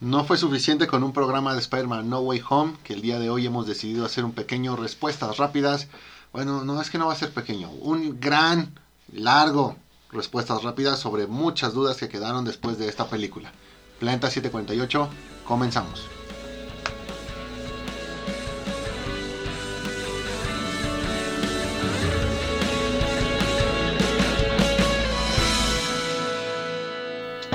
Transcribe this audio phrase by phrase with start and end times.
[0.00, 3.28] No fue suficiente con un programa de Spider-Man No Way Home, que el día de
[3.28, 5.88] hoy hemos decidido hacer un pequeño respuestas rápidas.
[6.32, 8.72] Bueno, no es que no va a ser pequeño, un gran,
[9.12, 9.76] largo
[10.10, 13.52] respuestas rápidas sobre muchas dudas que quedaron después de esta película.
[13.98, 15.10] Planeta 748,
[15.46, 16.19] comenzamos.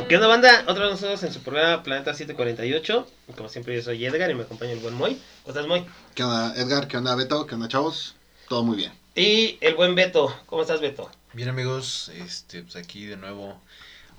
[0.07, 0.65] ¿Qué onda banda?
[0.67, 3.07] Otra vez nosotros en su programa Planeta 748.
[3.35, 5.19] Como siempre yo soy Edgar y me acompaña el buen Moy.
[5.41, 5.83] ¿Cómo estás Moy?
[6.13, 6.87] ¿Qué onda Edgar?
[6.87, 7.47] ¿Qué onda Beto?
[7.47, 8.15] ¿Qué onda chavos?
[8.47, 8.91] Todo muy bien.
[9.15, 10.31] Y el buen Beto.
[10.45, 11.09] ¿Cómo estás Beto?
[11.33, 13.59] Bien amigos, este, pues aquí de nuevo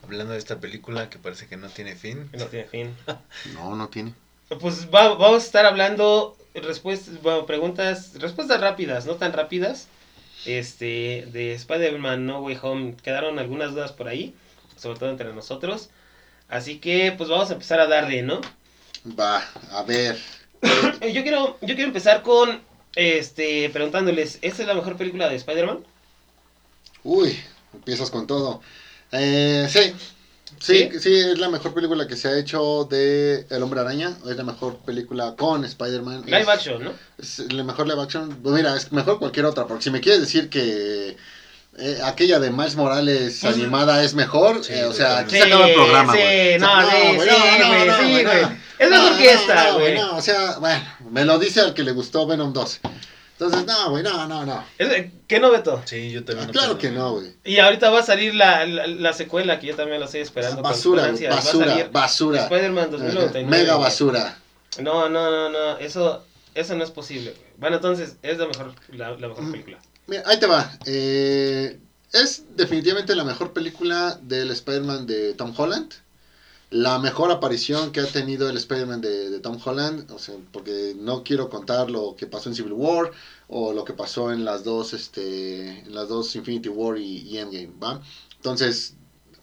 [0.03, 2.29] hablando de esta película que parece que no tiene fin.
[2.37, 2.97] No tiene fin.
[3.55, 4.13] no, no tiene.
[4.59, 9.87] Pues vamos a estar hablando respuestas, bueno, preguntas, respuestas rápidas, no tan rápidas.
[10.47, 12.97] Este, de Spider-Man No Way Home.
[13.05, 14.35] Quedaron algunas dudas por ahí
[14.77, 15.91] sobre todo entre nosotros.
[16.49, 18.41] Así que pues vamos a empezar a darle, ¿no?
[19.19, 20.19] Va, a ver.
[20.63, 22.61] yo quiero yo quiero empezar con
[22.95, 25.85] este preguntándoles, ¿esta es la mejor película de Spider-Man?
[27.05, 27.39] Uy,
[27.75, 28.61] empiezas con todo.
[29.13, 29.95] Eh, sí,
[30.61, 34.17] Sí, sí, es la mejor película que se ha hecho de El Hombre Araña.
[34.27, 36.25] Es la mejor película con Spider-Man.
[36.27, 36.93] Live action, ¿no?
[37.19, 38.37] Es la mejor live action.
[38.43, 39.67] Pues mira, es mejor cualquier otra.
[39.67, 41.17] Porque si me quieres decir que
[41.79, 44.65] eh, aquella de Miles Morales animada es mejor.
[44.65, 48.67] Sí, eh, o sea, aquí se acaba el programa, Sí, no, no, sí, sí, güey.
[48.79, 49.95] Es mejor que esta, güey.
[49.95, 52.81] No, o sea, bueno, me lo dice al que le gustó Venom 2.
[53.39, 54.65] Entonces, no, güey, no, no, no.
[55.29, 55.83] ¿Qué no, Beto?
[55.85, 56.49] Sí, yo también.
[56.49, 57.35] Ah, claro que no, güey.
[57.45, 60.63] Y ahorita va a salir la, la, la, secuela que yo también la estoy esperando.
[60.63, 62.43] Basura, con basura, basura.
[62.45, 63.51] Spider-Man 2099.
[63.51, 64.39] Mega basura.
[64.81, 66.25] No, no, no, no, eso,
[66.55, 67.35] eso no es posible.
[67.59, 69.79] Bueno, entonces, es la mejor, la, la mejor película.
[70.07, 70.79] Mira, ahí te va.
[70.87, 71.81] Eh,
[72.13, 75.93] es definitivamente la mejor película del Spider-Man de Tom Holland.
[76.71, 80.11] La mejor aparición que ha tenido el Spider-Man de, Tom Holland.
[80.13, 83.11] O sea, porque no quiero contar lo que pasó en Civil War
[83.49, 87.73] o lo que pasó en las dos, este, en las dos Infinity War y, Endgame,
[87.83, 88.01] ¿va?
[88.37, 88.95] Entonces,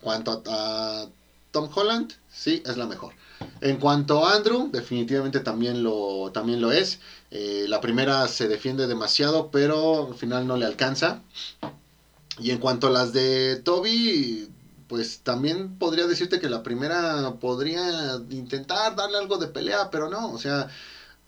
[0.02, 1.08] cuanto a,
[1.52, 3.14] Tom Holland, sí, es la mejor.
[3.62, 7.00] En cuanto a Andrew, definitivamente también lo, también lo es.
[7.32, 11.22] Eh, la primera se defiende demasiado, pero al final no le alcanza.
[12.40, 14.50] Y en cuanto a las de Toby,
[14.88, 20.32] pues también podría decirte que la primera podría intentar darle algo de pelea, pero no,
[20.32, 20.70] o sea,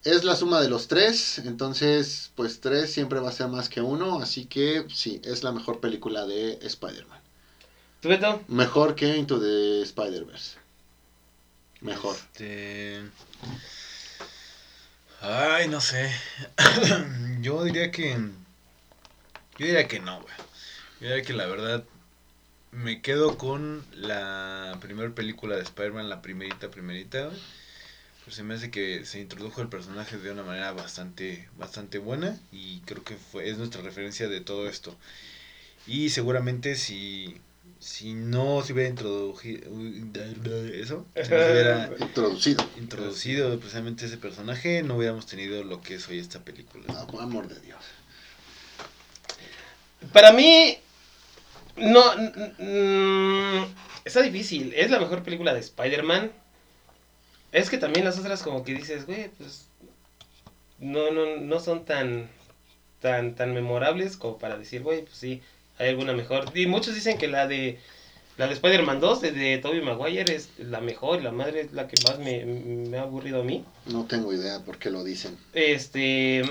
[0.04, 3.82] es la suma de los tres, entonces pues tres siempre va a ser más que
[3.82, 7.20] uno, así que sí, es la mejor película de Spider-Man.
[8.02, 8.42] ¿Tú, Beto?
[8.48, 10.65] Mejor que Into the Spider-Verse.
[11.82, 12.16] Mejor.
[12.16, 13.02] Este...
[15.22, 16.12] Ay, no sé.
[17.42, 18.18] Yo diría que...
[19.58, 20.34] Yo diría que no, güey.
[21.00, 21.84] Mira que la verdad
[22.72, 27.30] me quedo con la primera película de Spider-Man, la primerita, primerita.
[28.24, 32.40] Pues se me hace que se introdujo el personaje de una manera bastante, bastante buena
[32.52, 34.96] y creo que fue, es nuestra referencia de todo esto.
[35.88, 37.40] Y seguramente si,
[37.86, 39.70] si no se hubiera introducido
[40.74, 42.68] eso, hubiera introducido.
[42.80, 47.06] introducido precisamente ese personaje, no hubiéramos tenido lo que es hoy esta película.
[47.06, 47.80] Por amor de Dios.
[50.12, 50.80] Para mí,
[51.78, 52.02] no,
[52.58, 53.66] mm,
[54.04, 54.74] está difícil.
[54.76, 56.32] Es la mejor película de Spider-Man.
[57.52, 59.68] Es que también las otras como que dices, güey, pues
[60.80, 62.32] no, no, no son tan,
[63.00, 65.44] tan, tan memorables como para decir, güey, pues sí,
[65.78, 66.52] hay alguna mejor.
[66.54, 67.80] Y muchos dicen que la de
[68.38, 71.88] la de Spider-Man 2 de, de Tobey Maguire es la mejor, la madre es la
[71.88, 73.66] que más me, me ha aburrido a mí.
[73.86, 75.38] No tengo idea por qué lo dicen.
[75.54, 76.44] Este,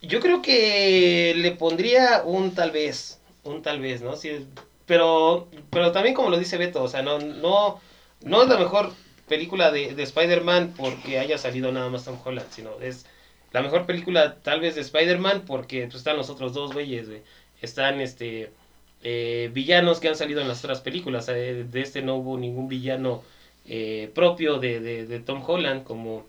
[0.00, 4.14] yo creo que le pondría un tal vez un tal vez, ¿no?
[4.16, 4.46] Sí,
[4.86, 7.80] pero, pero también como lo dice Beto, o sea, no, no,
[8.20, 8.92] no es la mejor
[9.26, 13.06] película de, de Spider-Man porque haya salido nada más Tom Holland, sino es
[13.52, 17.06] la mejor película tal vez de Spider-Man porque pues, están los otros dos güeyes,
[17.62, 18.50] Están este
[19.02, 21.28] eh, villanos que han salido en las otras películas.
[21.28, 23.22] Eh, de este no hubo ningún villano
[23.66, 26.26] eh, propio de, de, Tom Holland como,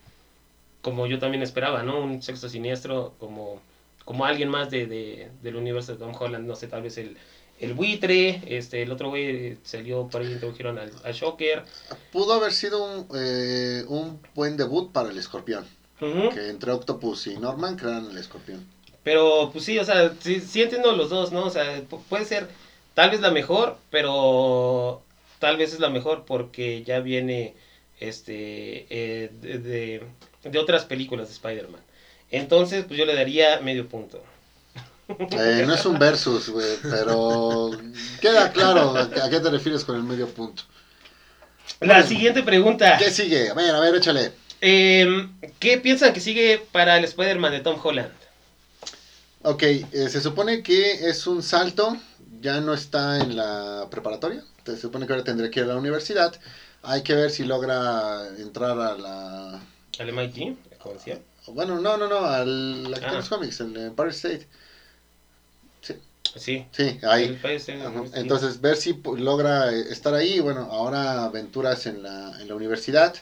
[0.82, 2.00] como yo también esperaba, ¿no?
[2.00, 3.62] Un sexto siniestro como
[4.10, 7.16] como alguien más de, de, del universo de Tom Holland, no sé, tal vez el,
[7.60, 11.64] el buitre, este, el otro güey salió por ahí, introdujeron al, al Shocker.
[12.12, 15.64] Pudo haber sido un, eh, un buen debut para el escorpión.
[16.00, 18.66] Que entre Octopus y Norman crearon el escorpión.
[19.04, 21.46] Pero, pues sí, o sea, sí, sí entiendo los dos, ¿no?
[21.46, 22.48] O sea, puede ser
[22.94, 25.02] tal vez la mejor, pero
[25.40, 27.56] tal vez es la mejor porque ya viene
[28.00, 30.04] este eh, de,
[30.44, 31.82] de, otras películas de Spider-Man.
[32.32, 34.24] Entonces, pues yo le daría medio punto.
[35.32, 37.72] Eh, no es un versus, güey, pero
[38.22, 40.62] queda claro a qué te refieres con el medio punto.
[41.80, 42.98] La siguiente pregunta.
[42.98, 43.50] ¿Qué sigue?
[43.50, 44.34] A ver, a ver, échale.
[44.62, 45.28] Em,
[45.60, 48.12] ¿Qué piensan que sigue para el Spider-Man de Tom Holland?
[49.44, 51.96] Ok, eh, se supone que es un salto,
[52.42, 55.78] ya no está en la preparatoria, se supone que ahora tendría que ir a la
[55.78, 56.34] universidad.
[56.82, 59.60] Hay que ver si logra entrar a la...
[59.98, 60.56] ¿Al MIT?
[60.94, 61.20] Decía.
[61.48, 63.24] Bueno, no, no, no, al que Ah.
[63.28, 64.46] cómics, en Empire State.
[66.36, 66.64] Sí.
[66.72, 67.38] Sí, ahí.
[67.44, 67.74] El sí.
[68.14, 70.40] Entonces, ver si logra eh, estar ahí.
[70.40, 73.16] Bueno, ahora aventuras en la, en la universidad.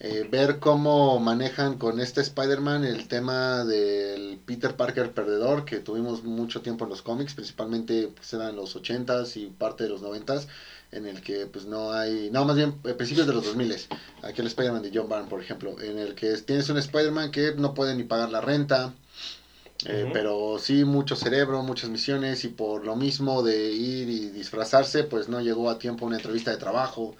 [0.00, 6.22] Eh, ver cómo manejan con este Spider-Man el tema del Peter Parker perdedor, que tuvimos
[6.22, 10.46] mucho tiempo en los cómics, principalmente pues, eran los 80s y parte de los 90s,
[10.92, 13.88] en el que pues no hay, no, más bien eh, principios de los 2000s,
[14.22, 17.74] aquel Spider-Man de John Byrne, por ejemplo, en el que tienes un Spider-Man que no
[17.74, 18.94] puede ni pagar la renta,
[19.84, 25.02] eh, pero sí mucho cerebro, muchas misiones y por lo mismo de ir y disfrazarse,
[25.02, 27.16] pues no llegó a tiempo una entrevista de trabajo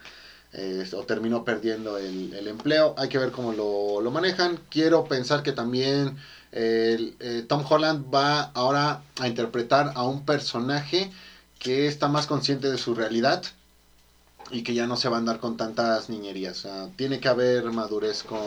[0.53, 2.95] eh, o terminó perdiendo el, el empleo.
[2.99, 4.59] Hay que ver cómo lo, lo manejan.
[4.71, 6.17] Quiero pensar que también
[6.53, 11.11] eh, el- eh, Tom Holland va ahora a interpretar a un personaje
[11.59, 13.43] que está más consciente de su realidad
[14.51, 16.57] y que ya no se va a andar con tantas niñerías.
[16.65, 18.39] O sea, tiene que haber madurez con...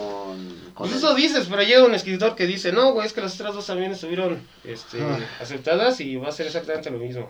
[0.73, 0.97] con Pues él.
[0.97, 3.67] eso dices, pero llega un escritor que dice, no, güey, es que las otras dos
[3.67, 5.19] también estuvieron este, Ah.
[5.39, 7.29] aceptadas y va a ser exactamente lo mismo.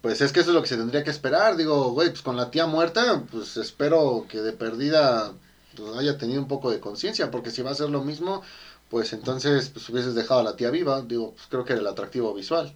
[0.00, 1.56] Pues es que eso es lo que se tendría que esperar.
[1.56, 5.32] Digo, güey, pues con la tía muerta, pues espero que de perdida
[5.76, 8.42] pues, haya tenido un poco de conciencia, porque si va a ser lo mismo,
[8.90, 11.02] pues entonces pues hubieses dejado a la tía viva.
[11.02, 12.74] Digo, pues creo que era el atractivo visual.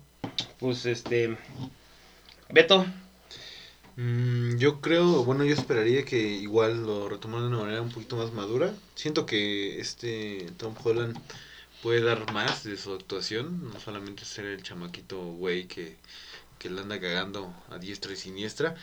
[0.58, 1.36] Pues este...
[2.50, 2.84] Beto,
[3.96, 8.16] Mm, yo creo, bueno, yo esperaría que igual lo retomaran de una manera un poquito
[8.16, 8.74] más madura.
[8.94, 11.18] Siento que este Tom Holland
[11.82, 15.98] puede dar más de su actuación, no solamente ser el chamaquito güey que,
[16.62, 18.76] que la anda cagando a diestra y siniestra.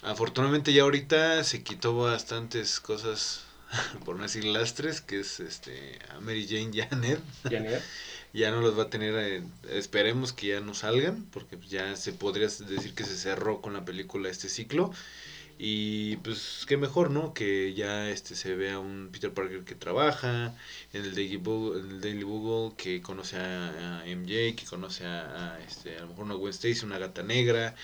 [0.00, 3.42] Afortunadamente ya ahorita se quitó bastantes cosas,
[4.06, 7.80] por no decir lastres, que es este a Mary Jane Ned Janine.
[8.32, 12.14] ya no los va a tener, eh, esperemos que ya no salgan, porque ya se
[12.14, 14.90] podría decir que se cerró con la película este ciclo.
[15.64, 17.34] Y pues qué mejor, ¿no?
[17.34, 20.56] Que ya este se vea un Peter Parker que trabaja
[20.92, 25.06] en el Daily Bugle, en el Daily Bugle que conoce a, a MJ, que conoce
[25.06, 27.76] a, a, este a lo mejor una Gwen Stacy, una gata negra,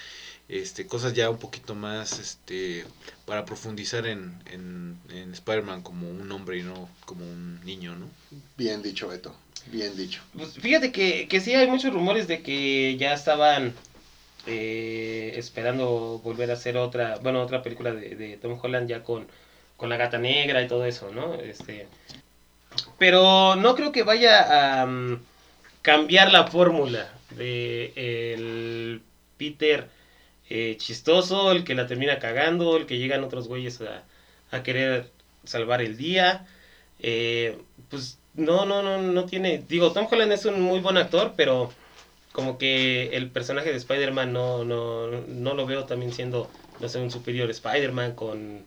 [0.48, 2.84] este cosas ya un poquito más este
[3.26, 8.08] para profundizar en, en, en Spider-Man como un hombre y no como un niño, ¿no?
[8.56, 9.36] Bien dicho, Beto.
[9.70, 10.20] Bien dicho.
[10.32, 13.72] Pues fíjate que, que sí hay muchos rumores de que ya estaban
[14.46, 19.26] eh, esperando volver a hacer otra, bueno, otra película de, Tom Holland ya con,
[19.76, 21.34] con la gata negra y todo eso, ¿no?
[21.34, 21.86] Este,
[22.98, 25.20] pero no creo que vaya a mm,
[25.82, 27.92] cambiar la fórmula de
[28.34, 29.02] el
[29.36, 29.88] Peter
[30.50, 34.04] eh, chistoso, el que la termina cagando, el que llegan otros güeyes a,
[34.50, 35.10] a querer
[35.44, 36.46] salvar el día.
[37.00, 37.58] Eh,
[37.90, 39.62] pues no, no, no, no tiene.
[39.68, 41.72] Digo, Tom Holland es un muy buen actor, pero
[42.38, 47.00] como que el personaje de Spider-Man no, no, no lo veo también siendo, no sé,
[47.00, 48.64] un superior Spider-Man con,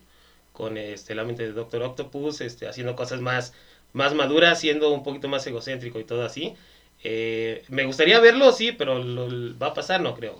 [0.52, 3.54] con este, la mente de Doctor Octopus, este, haciendo cosas más,
[3.94, 6.54] más maduras, siendo un poquito más egocéntrico y todo así.
[7.02, 10.38] Eh, me gustaría verlo, sí, pero lo, va a pasar, no creo.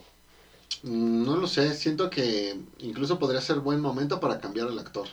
[0.82, 5.08] Mm, No lo sé, siento que incluso podría ser buen momento para cambiar al actor.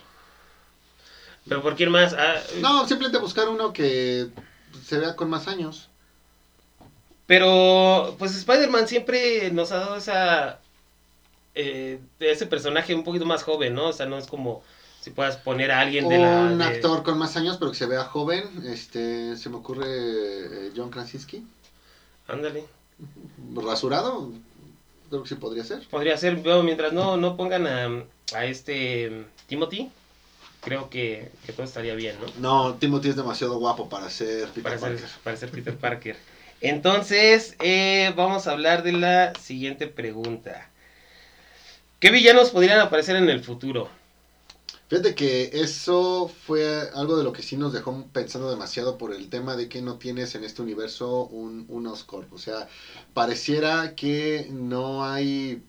[1.48, 2.12] Pero ¿por quién más?
[2.12, 4.28] Ah, No, simplemente buscar uno que
[4.84, 5.89] se vea con más años.
[7.34, 10.58] Pero, pues Spider-Man siempre nos ha dado esa.
[11.54, 13.86] eh, ese personaje un poquito más joven, ¿no?
[13.86, 14.64] O sea, no es como
[15.00, 16.40] si puedas poner a alguien de la.
[16.40, 18.42] Un de- actor con más años, pero que se vea joven.
[18.66, 21.46] Este, se me ocurre eh, John Krasinski.
[22.26, 22.64] Ándale.
[23.54, 24.32] Rasurado,
[25.08, 25.86] creo que sí podría ser.
[25.88, 29.88] Podría ser, bueno, mientras no, no pongan a, a este Timothy,
[30.62, 32.70] creo que, que todo estaría bien, ¿no?
[32.70, 35.08] No, Timothy es demasiado guapo para ser Peter Para ser, Parker.
[35.22, 36.16] para ser Peter Parker.
[36.60, 40.68] Entonces, eh, vamos a hablar de la siguiente pregunta.
[42.00, 43.88] ¿Qué villanos podrían aparecer en el futuro?
[44.88, 49.30] Fíjate que eso fue algo de lo que sí nos dejó pensando demasiado por el
[49.30, 52.32] tema de que no tienes en este universo un, un Oscorp.
[52.32, 52.68] O sea,
[53.14, 55.62] pareciera que no hay,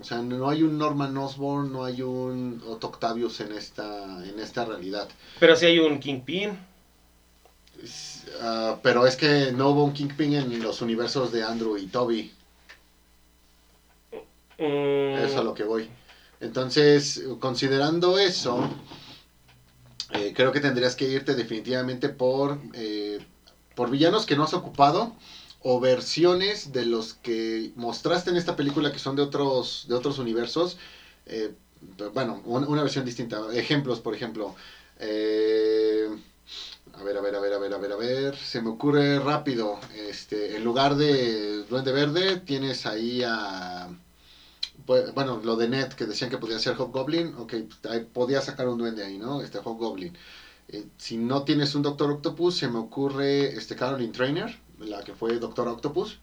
[0.00, 4.38] o sea, no hay un Norman Osborn, no hay un Otto Octavius en esta, en
[4.38, 5.08] esta realidad.
[5.40, 6.56] Pero si hay un Kingpin.
[7.82, 11.86] Es, ah, pero es que no hubo un Kingpin en los universos de Andrew y
[11.86, 12.32] Toby.
[14.58, 15.88] mm, Es a lo que voy.
[16.40, 18.68] Entonces, considerando eso,
[20.12, 23.18] eh, creo que tendrías que irte definitivamente por, eh,
[23.74, 25.12] por villanos que no has ocupado
[25.60, 30.18] o versiones de los que mostraste en esta película que son de otros, de otros
[30.18, 30.76] universos.
[31.26, 31.52] Eh,
[32.12, 33.40] bueno, un- una versión distinta.
[33.52, 34.54] Ejemplos, por ejemplo.
[35.00, 36.08] eh,
[36.94, 38.36] a ver, a ver, a ver, a ver, a ver, a ver.
[38.36, 39.78] Se me ocurre rápido.
[39.94, 43.88] Este, en lugar de Duende Verde, tienes ahí a.
[44.86, 47.34] pues, Bueno, lo de Net, que decían que podía ser Hobgoblin.
[47.36, 47.54] Ok,
[48.12, 49.42] podía sacar un duende ahí, ¿no?
[49.42, 50.16] Este Hobgoblin.
[50.68, 55.14] Eh, si no tienes un Doctor Octopus, se me ocurre este Caroline Trainer, la que
[55.14, 56.18] fue Doctor Octopus.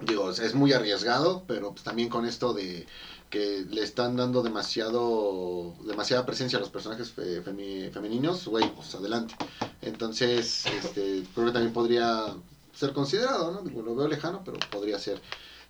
[0.00, 2.86] Digo, es- es muy arriesgado, pero pues también con esto de
[3.34, 9.34] que le están dando demasiado demasiada presencia a los personajes femeninos, güey, pues adelante.
[9.82, 12.26] Entonces, este, creo que también podría
[12.72, 13.82] ser considerado, ¿no?
[13.82, 15.20] Lo veo lejano, pero podría ser.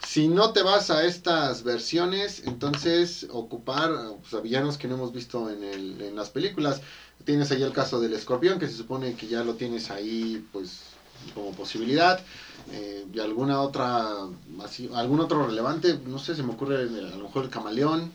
[0.07, 3.91] Si no te vas a estas versiones, entonces ocupar
[4.21, 6.83] pues, a villanos que no hemos visto en, en las películas.
[7.25, 10.81] Tienes ahí el caso del escorpión, que se supone que ya lo tienes ahí, pues,
[11.33, 12.21] como posibilidad.
[12.71, 14.27] Eh, y alguna otra,
[14.63, 18.11] así, algún otro relevante, no sé, se me ocurre a lo mejor el camaleón.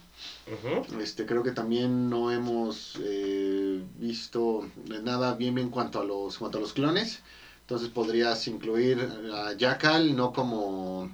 [0.99, 4.67] Este, creo que también no hemos eh, visto
[5.03, 7.19] nada bien en cuanto a los, cuanto a los clones.
[7.61, 11.09] Entonces podrías incluir a Jackal, no como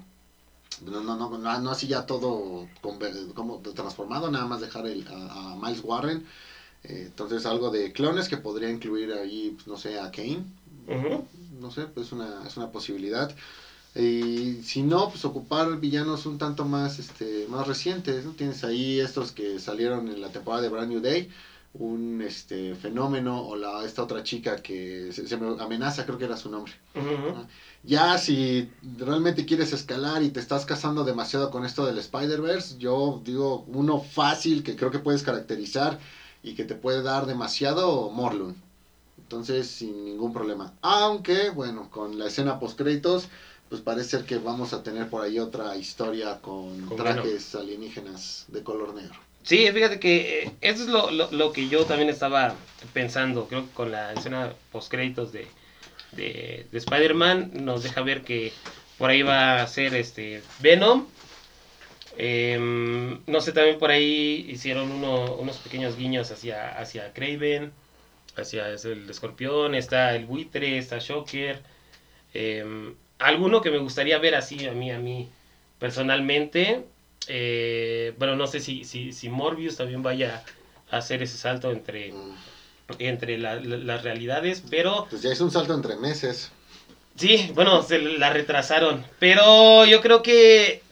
[0.84, 2.66] no, no, no, no, no así ya todo
[3.34, 6.24] como transformado, nada más dejar el- a, a Miles Warren.
[6.84, 10.44] Eh, entonces algo de clones que podría incluir ahí, pues, no sé, a Kane.
[11.60, 13.34] No sé, pues es una, es una posibilidad.
[13.94, 18.24] Y si no, pues ocupar villanos un tanto más, este, más recientes.
[18.24, 18.32] ¿no?
[18.32, 21.30] Tienes ahí estos que salieron en la temporada de Brand New Day.
[21.74, 26.24] Un este fenómeno o la esta otra chica que se, se me amenaza, creo que
[26.24, 26.72] era su nombre.
[27.82, 33.20] Ya si realmente quieres escalar y te estás casando demasiado con esto del Spider-Verse, yo
[33.24, 35.98] digo uno fácil que creo que puedes caracterizar
[36.42, 38.65] y que te puede dar demasiado Morlun.
[39.26, 40.78] Entonces, sin ningún problema.
[40.82, 43.28] Aunque, bueno, con la escena post créditos,
[43.68, 48.44] pues parece ser que vamos a tener por ahí otra historia con, Con trajes alienígenas
[48.48, 49.18] de color negro.
[49.42, 52.58] Sí, fíjate que eh, eso es lo, lo, lo que yo también estaba
[52.92, 53.48] pensando.
[53.48, 55.54] Creo que con la escena post créditos de,
[56.12, 58.58] de, de Spider-Man nos deja ver que
[58.96, 61.12] por ahí va a ser este Venom.
[62.18, 67.74] Em, no sé, también por ahí hicieron uno- unos pequeños guiños hacia, hacia Craven,
[68.36, 71.60] hacia el escorpión, está el buitre, está Shocker.
[72.34, 75.28] Em, alguno que me gustaría ver así a mí, a mí
[75.78, 76.84] personalmente.
[77.28, 80.44] eh, bueno, no sé si, si, si Morbius también vaya
[80.92, 82.34] a hacer ese salto entre, Mm,
[83.00, 86.52] entre la- la- las realidades, pero Pues ya es un salto entre meses.
[87.16, 89.04] sí, bueno, se la retrasaron.
[89.18, 90.82] Pero yo creo que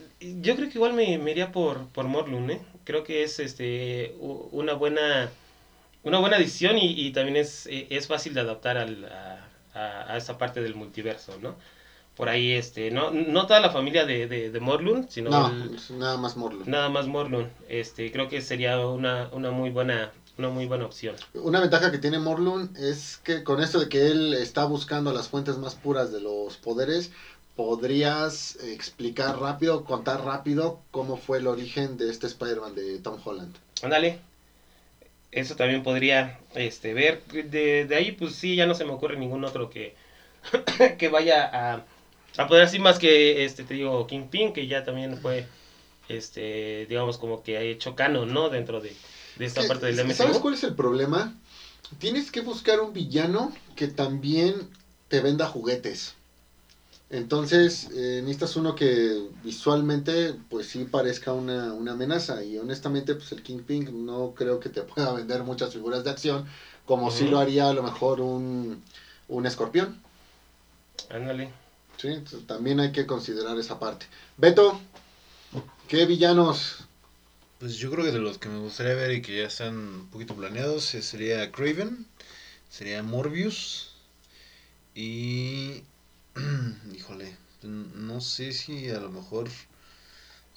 [0.40, 2.60] yo creo que igual me, me iría por, por Morlun, ¿eh?
[2.82, 5.30] Creo que es este una buena
[6.04, 9.04] una buena decisión y, y también es, eh, es fácil de adaptar al,
[9.74, 11.56] a, esa parte del multiverso, ¿no?
[12.16, 15.74] Por ahí, este, no, no toda la familia de, de, de Morlun, sino No, el-
[15.74, 16.62] es nada más Morlun.
[16.70, 17.48] nada más Morlun.
[17.68, 21.14] Este, creo que sería una, una muy buena una muy buena opción.
[21.34, 25.28] Una ventaja que tiene Morlun es que con esto de que él está buscando las
[25.28, 27.12] fuentes más puras de los poderes,
[27.54, 33.54] podrías explicar rápido, contar rápido cómo fue el origen de este Spider-Man de Tom Holland.
[33.82, 34.18] Ándale.
[35.34, 37.24] Eso también podría este, ver.
[37.24, 39.96] De, de ahí, pues sí, ya no se me ocurre ningún otro que,
[40.98, 41.84] que vaya a,
[42.36, 45.46] a poder así más que, este, te digo, Kingpin, que ya también fue,
[46.08, 48.48] este, digamos, como que ha hecho canon, ¿no?
[48.48, 48.94] Dentro de,
[49.36, 50.14] de esta Que, parte del MCU.
[50.14, 51.34] ¿Sabes cuál es el problema?
[51.98, 54.54] Tienes que buscar un villano que también
[55.08, 56.14] te venda juguetes.
[57.10, 62.42] Entonces, eh, necesitas uno que visualmente, pues sí parezca una, una amenaza.
[62.42, 66.46] Y honestamente, pues el Kingpin no creo que te pueda vender muchas figuras de acción,
[66.84, 67.32] como sí Ujú.
[67.32, 68.82] lo haría a lo mejor un,
[69.28, 70.00] un escorpión.
[71.10, 71.50] Ándale.
[71.98, 72.08] ¿sí?
[72.08, 74.06] Entonces, también hay que considerar esa parte.
[74.36, 74.80] Beto,
[75.88, 76.78] ¿qué villanos?
[77.58, 80.08] Pues yo creo que de los que me gustaría ver y que ya están un
[80.10, 82.06] poquito planeados eh, sería Craven,
[82.68, 83.92] sería Morbius
[84.94, 85.82] y...
[86.94, 89.48] Híjole, no sé si a lo mejor...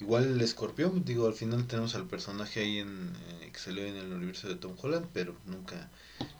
[0.00, 3.96] Igual el escorpión, digo, al final tenemos al personaje ahí en, eh, que salió en
[3.96, 5.88] el universo de Tom Holland, pero nunca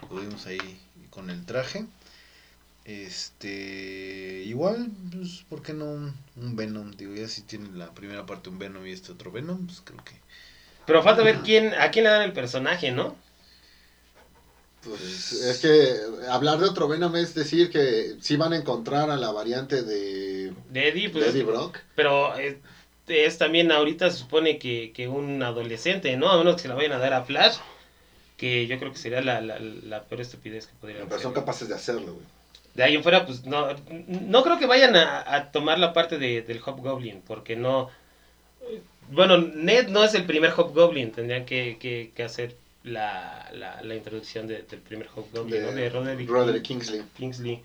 [0.08, 0.80] lo vimos ahí
[1.10, 1.84] con el traje.
[2.84, 6.92] Este, igual, pues, ¿por qué no un, un Venom?
[6.92, 10.02] Digo, ya si tiene la primera parte un Venom y este otro Venom, pues creo
[10.04, 10.14] que
[10.86, 13.16] Pero falta ver quién, a quién le dan el personaje, ¿no?
[14.84, 19.16] Pues es que hablar de otro Venom es decir que sí van a encontrar a
[19.16, 21.24] la variante de, De Eddie, pues.
[21.24, 21.78] de Eddie Brock.
[21.94, 26.30] Pero es también ahorita se supone que, que un adolescente, ¿no?
[26.30, 27.56] A menos que se la vayan a dar a Flash,
[28.36, 31.32] que yo creo que sería la, la, la peor estupidez que podrían Pero son hacer.
[31.32, 32.26] capaces de hacerlo, güey.
[32.74, 33.66] De ahí en fuera, pues no,
[34.08, 37.90] no creo que vayan a, a tomar la parte de, del Hobgoblin, porque no...
[39.10, 43.94] bueno, Ned no es el primer Hobgoblin, tendrían que, que, que hacer la, la, la
[43.94, 45.72] introducción de- del primer Hobgoblin, ¿no?
[45.72, 47.02] De Roderick, Roderick Kingsley.
[47.16, 47.60] Kingsley.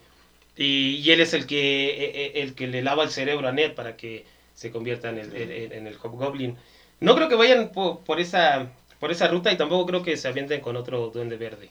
[0.56, 3.52] Y, y él es el que, e- e- el que le lava el cerebro a
[3.52, 6.56] Ned para que se convierta en el, en, en el Hobgoblin.
[7.00, 8.68] No creo que vayan po- por, esa,
[9.00, 11.70] por esa ruta y tampoco creo que se avienten con otro duende verde.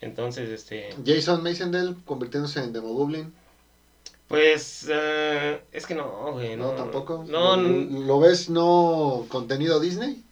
[0.00, 3.32] Entonces, este, Jason Masendell convirtiéndose en Demogoblin.
[4.28, 7.24] pues, eh, es que no, güey, No, no, tampoco.
[7.28, 10.22] No, ¿Lo, lo ves no contenido Disney?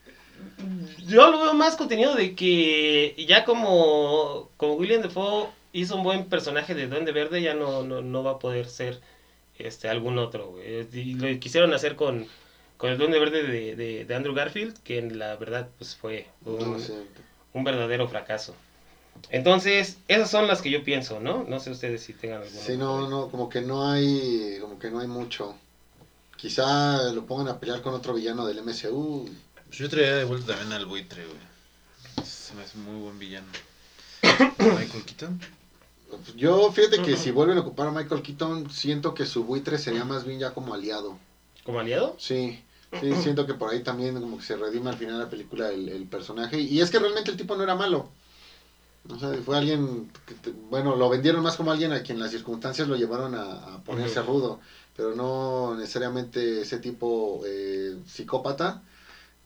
[1.06, 6.24] Yo lo veo más contenido de que ya como, como William Defoe hizo un buen
[6.26, 9.00] personaje de Duende Verde, ya no, no, no va a poder ser
[9.58, 10.50] este algún otro.
[10.52, 10.86] güey.
[10.92, 12.26] Y lo quisieron hacer con,
[12.76, 16.26] con el Duende Verde de, de, de Andrew Garfield, que en la verdad pues fue
[17.52, 18.54] un verdadero fracaso.
[19.30, 21.44] Entonces, esas son las que yo pienso, ¿no?
[21.48, 22.60] No sé ustedes si tengan alguna.
[22.60, 25.54] Sí, no, no, como que no hay, como que no hay mucho.
[26.36, 29.28] Quizá lo pongan a pelear con otro villano del MCU.
[29.76, 32.24] Pues yo traía de vuelta también al buitre, güey.
[32.24, 33.52] Se me hace muy buen villano.
[34.58, 35.38] Michael Keaton.
[36.34, 40.06] Yo, fíjate que si vuelven a ocupar a Michael Keaton, siento que su buitre sería
[40.06, 41.18] más bien ya como aliado.
[41.62, 42.16] ¿Como aliado?
[42.18, 42.58] Sí,
[42.98, 45.68] sí, siento que por ahí también como que se redima al final de la película
[45.68, 46.58] el, el personaje.
[46.58, 48.08] Y es que realmente el tipo no era malo.
[49.10, 52.30] O sea, fue alguien, que te- bueno, lo vendieron más como alguien a quien las
[52.30, 54.32] circunstancias lo llevaron a, a ponerse Ujú.
[54.32, 54.60] rudo,
[54.96, 58.80] pero no necesariamente ese tipo eh, psicópata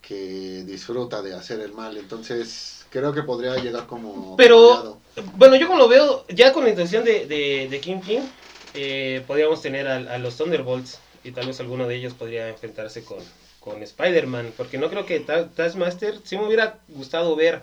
[0.00, 1.96] que disfruta de hacer el mal.
[1.96, 4.36] Entonces, creo que podría llegar como...
[4.36, 5.00] Pero-.
[5.34, 8.32] Bueno, yo como lo veo, ya con la intención de, de, de Kingpin,
[8.72, 13.04] eh, podríamos tener a, a los Thunderbolts y tal vez alguno de ellos podría enfrentarse
[13.04, 13.24] con,
[13.58, 17.62] con Spider-Man, porque no creo que Ta- Taskmaster, sí me hubiera gustado ver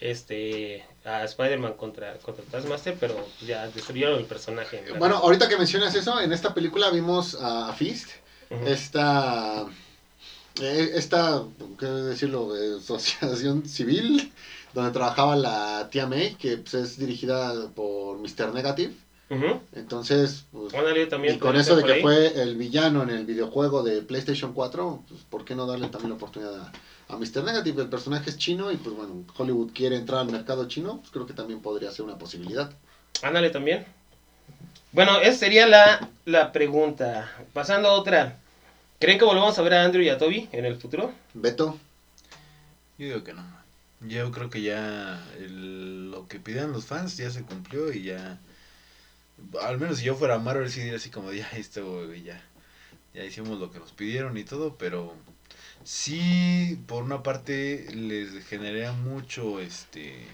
[0.00, 4.82] este a Spider-Man contra, contra Taskmaster, pero ya destruyeron el personaje.
[4.98, 8.10] Bueno, ahorita que mencionas eso, en esta película vimos a Fist,
[8.50, 8.64] Ujú.
[8.66, 9.66] esta,
[10.60, 11.42] eh, esta,
[11.78, 14.32] ¿qué decirlo?, eh, asociación civil,
[14.74, 18.52] donde trabajaba la tía May, que pues, es dirigida por Mr.
[18.52, 18.92] Negative.
[19.74, 20.72] Entonces, pues,
[21.10, 22.02] también y con eso de que ahí.
[22.02, 26.10] fue el villano en el videojuego de PlayStation 4, pues, ¿por qué no darle también
[26.10, 26.72] la oportunidad a,
[27.08, 27.44] a Mr.
[27.44, 27.82] Negative?
[27.82, 31.26] El personaje es chino y pues bueno, Hollywood quiere entrar al mercado chino, pues creo
[31.26, 32.70] que también podría ser una posibilidad.
[33.22, 33.84] Ándale también.
[34.92, 37.30] Bueno, esa sería la, la pregunta.
[37.52, 38.38] Pasando a otra.
[38.98, 41.12] ¿Creen que volvamos a ver a Andrew y a Toby en el futuro?
[41.34, 41.78] Beto,
[42.98, 43.44] Yo digo que no.
[44.00, 48.40] Yo creo que ya el- lo que pidieron los fans ya se cumplió y ya.
[49.62, 52.42] Al menos si yo fuera Marvel, sí diría así como, ya esto, güey, ya.
[53.14, 55.14] Ya hicimos lo que nos pidieron y todo, pero
[55.84, 60.26] sí, por una parte, les generaría mucho, este,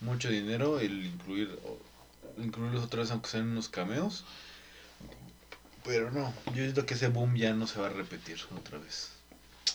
[0.00, 1.58] mucho dinero el incluir,
[2.38, 4.24] incluirlos otra vez, aunque sean unos cameos.
[5.88, 9.10] Pero no, yo siento que ese boom ya no se va a repetir otra vez.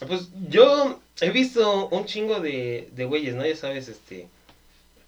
[0.07, 3.45] Pues yo he visto un chingo de, de güeyes, ¿no?
[3.45, 4.27] Ya sabes, este,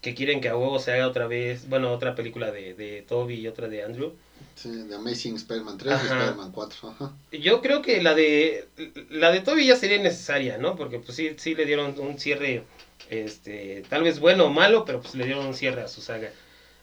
[0.02, 3.36] que quieren que a huevo se haga otra vez, bueno, otra película de, de Toby
[3.36, 4.14] y otra de Andrew.
[4.56, 6.06] sí, de Amazing Spider-Man 3 y.
[6.06, 6.90] Spider-Man 4.
[6.90, 7.14] Ajá.
[7.32, 8.68] Yo creo que la de
[9.10, 10.76] la de Toby ya sería necesaria, ¿no?
[10.76, 12.64] Porque pues sí, sí le dieron un cierre,
[13.10, 16.32] este, tal vez bueno o malo, pero pues le dieron un cierre a su saga.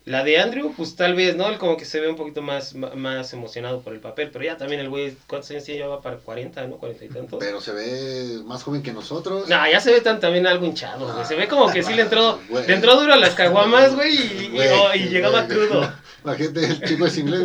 [0.04, 1.46] La de Andrew, pues tal vez, ¿no?
[1.48, 4.56] Él como que se ve un poquito más, más emocionado por el papel, pero ya
[4.56, 5.78] también el güey, ¿cuántos años tiene?
[5.80, 6.76] Ya va para 40, ¿no?
[6.78, 7.38] 40 y tantos.
[7.38, 9.48] Pero se ve más joven que nosotros.
[9.48, 11.24] No, ya se ve tan, también algo hinchado, güey.
[11.24, 12.66] Se ve como que sí le entró, Güey.
[12.66, 15.56] le entró duro a las caguamas, güey, y, oh, y llegaba güey.
[15.56, 15.92] crudo.
[16.24, 17.42] La gente, el chico es inglés,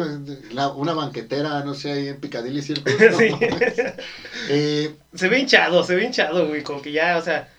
[0.51, 2.93] la- una banquetera, no sé, ahí en Piccadilly Circus.
[3.11, 3.17] ¿no?
[3.17, 3.31] Sí.
[4.49, 7.49] Eh, Se ve hinchado, se ve hinchado, güey, como que ya, o sea,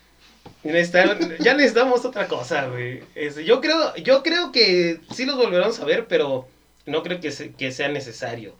[0.63, 3.03] ya necesitamos otra cosa, güey.
[3.15, 6.47] Este, yo creo, yo creo que sí los volveremos a ver, pero
[6.85, 8.55] no creo que, se- que sea necesario.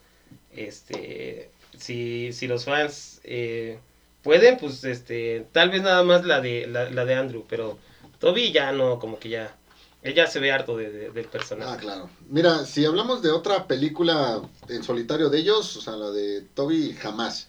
[0.56, 3.80] Este, si, los fans eh,
[4.24, 7.78] pueden, pues, este, tal vez nada más la de, la, de Andrew, pero
[8.20, 9.56] Toby ya no, como que ya,
[10.04, 11.72] ella se ve harto de- del personaje.
[11.72, 12.10] ah, claro.
[12.30, 16.94] Mira, si hablamos de otra película en solitario de ellos, o sea, la de Toby,
[16.94, 17.48] jamás.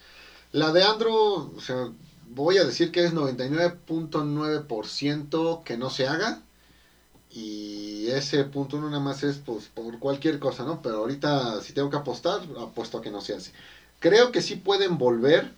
[0.53, 1.89] La de Andrew, o sea,
[2.31, 6.41] voy a decir que es 99.9% que no se haga.
[7.33, 10.83] Y ese punto uno nada más es pues, por cualquier cosa, ¿no?
[10.83, 13.53] Pero ahorita si tengo que apostar, apuesto a que no se hace.
[14.01, 15.55] Creo que sí pueden volver,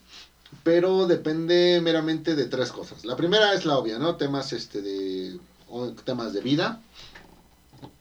[0.64, 3.06] pero depende meramente de tres cosas.
[3.06, 4.16] La primera es la obvia, ¿no?
[4.16, 5.38] Temas este de
[6.04, 6.82] temas de vida.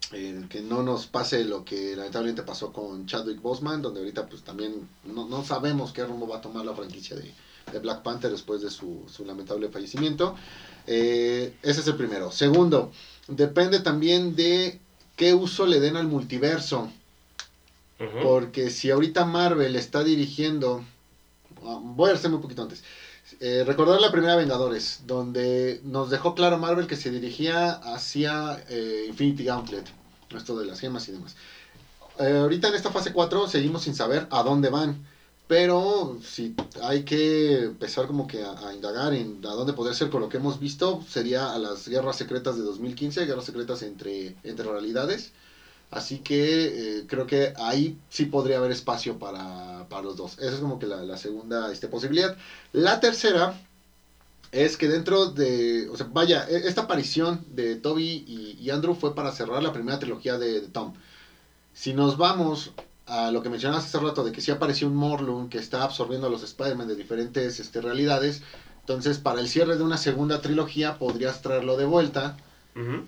[0.10, 4.90] Que no nos pase lo que lamentablemente pasó con Chadwick Boseman, donde ahorita pues también
[5.06, 7.34] no, no sabemos qué rumbo va a tomar la franquicia de,
[7.72, 10.36] de Black Panther después de su, su lamentable fallecimiento.
[10.88, 12.32] Eh, ese es el primero.
[12.32, 12.92] Segundo,
[13.28, 14.80] depende también de
[15.16, 16.92] qué uso le den al multiverso.
[18.24, 20.84] Porque si ahorita Marvel está dirigiendo,
[21.64, 22.84] ah, voy a hacer un poquito antes.
[23.40, 29.06] Eh, recordar la primera Vengadores, donde nos dejó claro Marvel que se dirigía hacia eh,
[29.08, 29.86] Infinity Gauntlet,
[30.36, 31.36] esto de las gemas y demás.
[32.18, 35.06] Ahorita en esta fase 4 seguimos sin saber a dónde van,
[35.52, 40.22] pero si hay que empezar como que a, indagar en a dónde podría ser con
[40.22, 44.72] lo que hemos visto, sería a las guerras secretas de 2015, guerras secretas entre, entre
[44.72, 45.34] realidades.
[45.90, 50.38] Así que eh, creo que ahí sí podría haber espacio para, para los dos.
[50.40, 52.34] Esa es como que la, segunda este, posibilidad.
[52.72, 53.54] La tercera
[54.54, 59.14] es que dentro de, o sea, vaya, e- esta aparición de Toby y, Andrew fue
[59.14, 60.94] para cerrar la primera trilogía de Tom.
[61.74, 62.72] Si nos vamos
[63.12, 66.28] a lo que mencionabas hace rato de que sí apareció un Morlun que está absorbiendo
[66.28, 68.42] a los Spider-Man de diferentes este, realidades,
[68.80, 72.38] entonces para el cierre de una segunda trilogía podrías traerlo de vuelta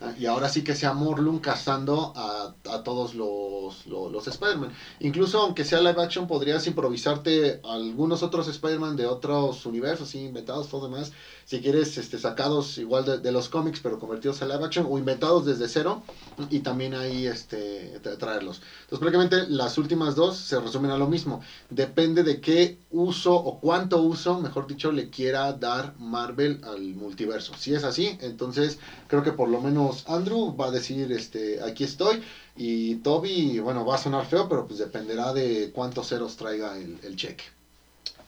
[0.02, 4.74] Ah, Y ahora sí que sea Morlun cazando a, a todos los, los, los Spider-Man.
[5.00, 10.88] Incluso aunque sea live action, podrías improvisarte algunos otros Spider-Man de otros universos, inventados, todo
[10.88, 11.12] demás.
[11.46, 14.98] Si quieres, este, sacados igual de, de los cómics, pero convertidos a live action, o
[14.98, 16.02] inventados desde cero,
[16.50, 18.62] y también ahí este, tra- traerlos.
[18.82, 21.42] Entonces, prácticamente las últimas dos se resumen a lo mismo.
[21.70, 27.54] Depende de qué uso o cuánto uso, mejor dicho, le quiera dar Marvel al multiverso.
[27.56, 31.84] Si es así, entonces creo que por lo menos Andrew va a decir, este, aquí
[31.84, 32.22] estoy.
[32.56, 37.00] Y Toby, bueno, va a sonar feo, pero pues dependerá de cuántos ceros traiga el,
[37.04, 37.46] el cheque.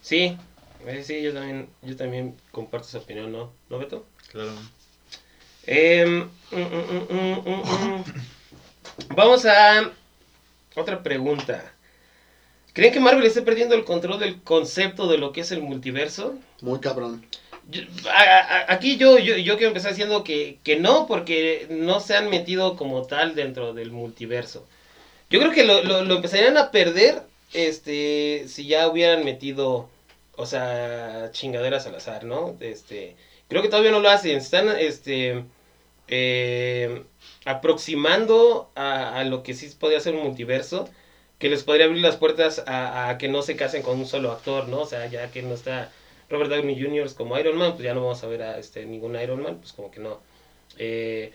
[0.01, 0.37] Sí,
[0.85, 3.51] eh, sí, yo también, yo también comparto esa opinión, ¿no?
[3.69, 4.05] ¿No, Beto?
[4.31, 4.51] Claro.
[5.65, 8.03] Em, mm, mm, mm, mm, mm.
[9.15, 9.91] Vamos a
[10.75, 11.73] otra pregunta.
[12.73, 16.35] ¿Creen que Marvel esté perdiendo el control del concepto de lo que es el multiverso?
[16.61, 17.25] Muy cabrón.
[18.67, 22.75] Aquí yo, yo, yo quiero empezar diciendo que, que no, porque no se han metido
[22.75, 24.67] como tal dentro del multiverso.
[25.29, 27.23] Yo creo que lo, lo, lo empezarían a perder
[27.53, 29.89] este, si ya hubieran metido,
[30.37, 32.55] o sea, chingaderas al azar, ¿no?
[32.59, 33.15] Este,
[33.49, 34.37] creo que todavía no lo hacen.
[34.37, 35.43] Están este,
[36.07, 37.03] eh,
[37.45, 40.89] aproximando a, a lo que sí podría ser un multiverso,
[41.39, 44.31] que les podría abrir las puertas a, a que no se casen con un solo
[44.31, 44.81] actor, ¿no?
[44.81, 45.91] O sea, ya que no está
[46.35, 47.13] Robert Downey Jr.
[47.15, 49.71] como Iron Man, pues ya no vamos a ver a este, ningún Iron Man, pues
[49.71, 50.19] como que no.
[50.77, 51.31] Eh,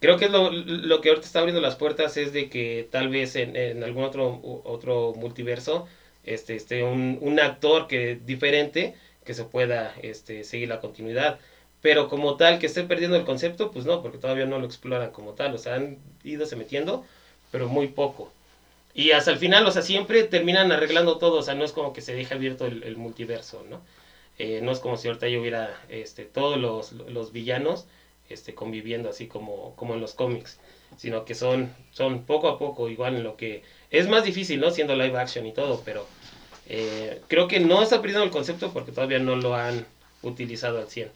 [0.00, 3.08] creo que es lo, lo que ahorita está abriendo las puertas es de que tal
[3.08, 5.88] vez en, algún otro, otro multiverso
[6.24, 11.40] este, esté un, un actor que diferente que se pueda este, seguir la continuidad.
[11.82, 15.10] Pero como tal, que esté perdiendo el concepto, pues no, porque todavía no lo exploran
[15.10, 15.54] como tal.
[15.54, 17.04] O sea, han ido se metiendo,
[17.50, 18.32] pero muy poco.
[18.94, 21.38] Y hasta el final, o sea, siempre terminan arreglando todo.
[21.38, 23.80] O sea, no es como que se deja abierto el multiverso, ¿no?
[24.38, 27.86] Eh, no es como si ahorita yo hubiera este, todos los, los villanos
[28.28, 30.58] este, conviviendo así como, como en los cómics,
[30.96, 34.70] sino que son, son poco a poco, igual en lo que es más difícil, ¿no?
[34.70, 36.06] Siendo live action y todo, pero
[36.66, 39.86] eh, creo que no está perdiendo el concepto porque todavía no lo han
[40.22, 41.10] utilizado al 100.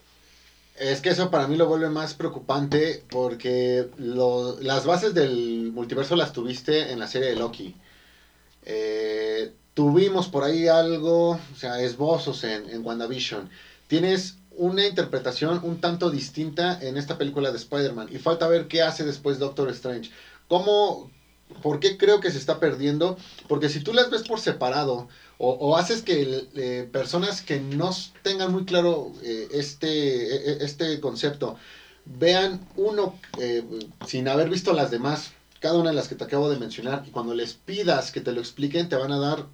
[0.79, 6.33] Es que eso para mí lo vuelve más preocupante porque las bases del multiverso las
[6.33, 7.75] tuviste en la serie de Loki.
[8.65, 13.49] Eh, tuvimos por ahí algo, o sea, esbozos en, en WandaVision.
[13.87, 18.83] Tienes una interpretación un tanto distinta en esta película de Spider-Man y falta ver qué
[18.83, 20.11] hace después Doctor Strange.
[20.49, 21.13] ¿Cómo,
[21.63, 23.17] por qué creo que se está perdiendo?
[23.47, 25.07] Porque si tú las ves por separado
[25.39, 27.91] o, haces que eh, personas que no
[28.25, 31.55] tengan muy claro eh, este, e- e- este concepto
[32.05, 33.63] vean uno eh,
[34.09, 37.13] sin haber visto las demás, cada una de las que te acabo de mencionar, y
[37.13, 39.47] cuando les pidas que te lo expliquen, te van a dar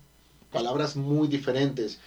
[0.55, 1.99] palabras muy diferentes.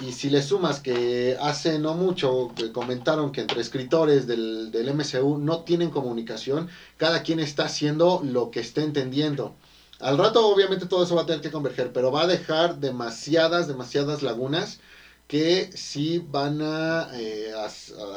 [0.00, 4.92] Y si le sumas que hace no mucho que comentaron que entre escritores del, del
[4.92, 6.68] MCU no tienen comunicación,
[6.98, 9.54] cada quien está haciendo lo que esté entendiendo.
[10.00, 13.68] Al rato obviamente todo eso va a tener que converger, pero va a dejar demasiadas,
[13.68, 14.80] demasiadas lagunas
[15.26, 17.52] que sí van a, eh,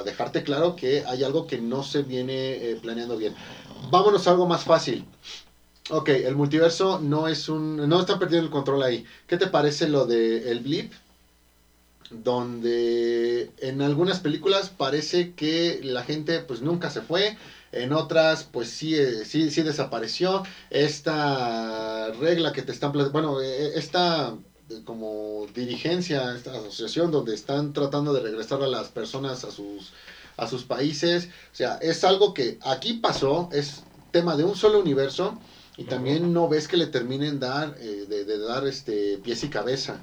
[0.05, 3.35] dejarte claro que hay algo que no se viene eh, planeando bien.
[3.89, 5.05] Vámonos a algo más fácil.
[5.91, 7.89] Ok, el multiverso no es un...
[7.89, 9.05] no está perdiendo el control ahí.
[9.25, 10.93] ¿Qué te parece lo de el blip?
[12.11, 17.37] Donde en algunas películas parece que la gente pues nunca se fue,
[17.71, 20.43] en otras pues sí, eh, sí, sí desapareció.
[20.69, 22.91] Esta regla que te están...
[22.91, 24.35] Bueno, eh, esta
[24.69, 29.91] eh, como dirigencia, esta asociación donde están tratando de regresar a las personas a sus,
[30.37, 31.29] a sus países.
[31.51, 35.39] O sea, es algo que aquí pasó, es tema de un solo universo
[35.79, 40.01] y también no ves que le terminen dar, eh, de, dar este pies y cabeza.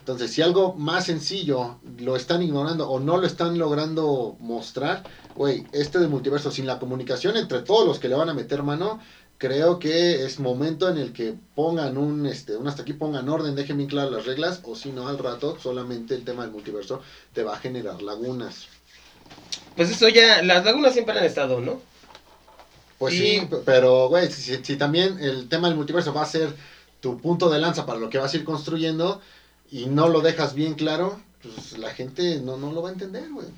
[0.00, 5.04] Entonces, si algo más sencillo lo están ignorando o no lo están logrando mostrar,
[5.36, 8.64] güey, este de multiverso sin la comunicación entre todos los que le van a meter
[8.64, 8.98] mano,
[9.38, 13.54] creo que es momento en el que pongan un, este, un hasta aquí, pongan orden,
[13.54, 17.00] dejen bien claras las reglas, o si no, al rato solamente el tema del multiverso
[17.32, 18.66] te va a generar lagunas.
[19.76, 21.91] Pues eso ya, las lagunas siempre han estado, ¿no?
[23.02, 26.26] Pues Y- sí, pero, güey, si, si- si también el tema del multiverso va a
[26.26, 26.54] ser
[27.00, 29.20] tu punto de lanza para lo que vas a ir construyendo
[29.72, 33.28] y no lo dejas bien claro, pues la gente no, no lo va a entender,
[33.32, 33.48] güey.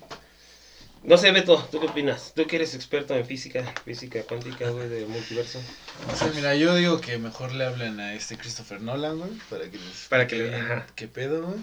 [1.02, 2.33] No sé, Beto, ¿tú qué opinas?
[2.35, 5.61] Tú que eres experto en física, física cuántica, güey, de multiverso.
[6.09, 9.70] No sé, mira, yo digo que mejor le hablen a este Christopher Nolan, güey, para
[9.70, 10.87] que les Para que le- ajá.
[10.96, 11.61] qué pedo, güey.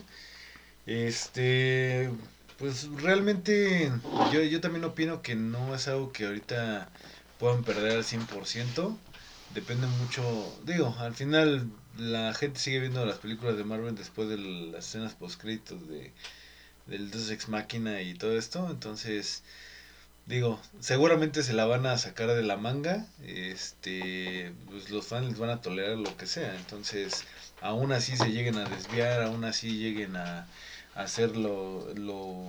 [0.85, 2.11] Este,
[2.59, 3.91] pues realmente
[4.31, 6.89] yo, yo también opino que no es algo que ahorita
[7.41, 8.95] puedan perder al 100%.
[9.56, 10.23] Depende mucho,
[10.63, 15.13] digo, al final la gente sigue viendo las películas de Marvel después de las escenas
[15.15, 16.13] post créditos de
[16.86, 19.43] del Deus Ex Máquina y todo esto, entonces
[20.25, 25.39] digo, seguramente se la van a sacar de la manga, este, pues los fans les
[25.39, 27.25] van a tolerar lo que sea, entonces
[27.62, 30.47] aún así se lleguen a desviar, aún así lleguen a,
[30.95, 32.45] a hacerlo, lo,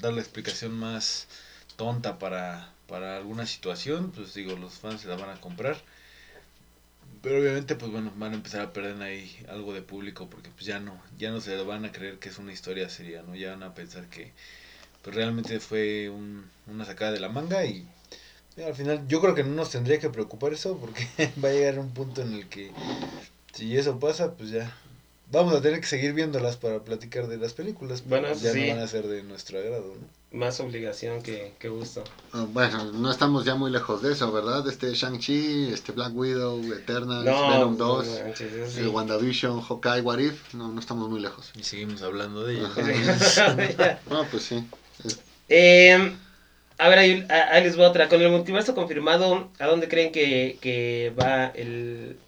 [0.00, 1.26] dar la explicación más
[1.76, 5.76] tonta para, para alguna situación, pues digo, los fans se la van a comprar.
[7.22, 10.64] Pero obviamente pues bueno, van a empezar a perder ahí algo de público porque pues
[10.66, 13.34] ya no, ya no se van a creer que es una historia seria, ¿no?
[13.34, 14.32] Ya van a pensar que
[15.02, 17.88] pues realmente fue un- una sacada de la manga y
[18.56, 21.06] y al final yo creo que no nos tendría que preocupar eso porque
[21.44, 22.72] va a llegar un punto en el que
[23.54, 24.76] si eso pasa pues ya
[25.32, 28.60] vamos a tener que seguir viéndolas para platicar de las películas pero Bueno, ya sí.
[28.60, 30.38] no van a ser de nuestro agrado ¿no?
[30.38, 32.04] Más obligación que, que gusto.
[32.32, 34.68] Ah, Bueno, no estamos ya muy lejos de eso, ¿verdad?
[34.68, 38.80] Este Shang-Chi, este Black Widow, Eternals, No, Venom no 2, manches, eso sí.
[38.82, 41.52] eh, WandaVision, Hawkeye, What If, no, no estamos muy lejos.
[41.58, 44.00] y seguimos hablando de ello Ajá.
[44.10, 44.62] No, pues sí.
[45.48, 46.12] Eh,
[46.78, 48.08] a ver, ahí, a- ahí les otra.
[48.08, 52.18] Con el multiverso confirmado, ¿a dónde creen que, que va el,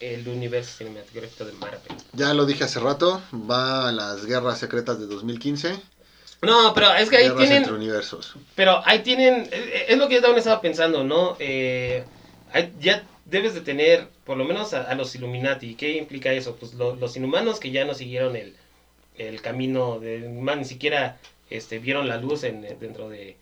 [0.00, 1.80] el universo cinematográfico de Marvel?
[2.12, 5.76] Ya lo dije hace rato, va a las guerras secretas de 2015.
[6.42, 7.56] No, pero es que ahí guerras tienen...
[7.58, 8.34] entre universos.
[8.54, 11.36] Pero ahí tienen, es lo que yo también estaba pensando, ¿no?
[11.40, 12.04] Eh,
[12.80, 15.74] ya debes de tener por lo menos a, a los Illuminati.
[15.74, 16.54] ¿Qué implica eso?
[16.56, 18.54] Pues lo- los inhumanos que ya no siguieron el,
[19.16, 21.18] el camino, de, ni siquiera
[21.50, 23.36] este, vieron la luz en, dentro de,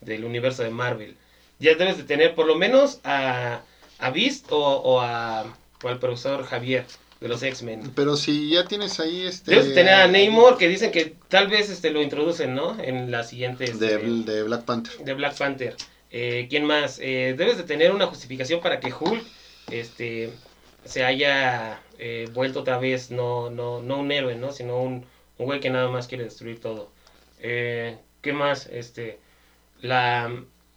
[0.00, 1.16] del universo de Marvel.
[1.58, 3.60] Ya debes de tener por lo menos a,
[3.98, 5.44] a Beast o, o, a,
[5.82, 6.86] o al profesor Javier
[7.20, 7.92] de los X-Men.
[7.94, 9.50] Pero si ya tienes ahí este...
[9.52, 12.78] Debes de tener a Namor que dicen que tal vez este, lo introducen, ¿no?
[12.82, 13.64] En la siguiente...
[13.64, 13.98] De, este,
[14.32, 14.98] de Black Panther.
[15.04, 15.76] de Black Panther.
[16.10, 16.98] Eh, ¿Quién más?
[17.00, 19.22] Eh, debes de tener una justificación para que Hulk
[19.70, 20.30] este,
[20.84, 24.52] se haya eh, vuelto otra vez, no, no, no un héroe, ¿no?
[24.52, 25.04] Sino un,
[25.38, 26.90] un güey que nada más quiere destruir todo.
[27.40, 28.66] Eh, ¿Qué más?
[28.66, 29.18] Este,
[29.80, 30.30] la,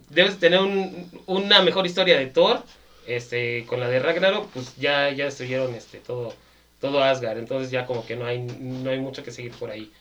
[0.10, 2.64] debes de tener un- una mejor historia de Thor.
[3.10, 6.34] Este, con la de Ragnarok, pues ya, ya destruyeron este, todo,
[6.80, 7.38] todo Asgard.
[7.40, 9.92] Entonces ya como que no hay, no hay mucho que seguir por ahí.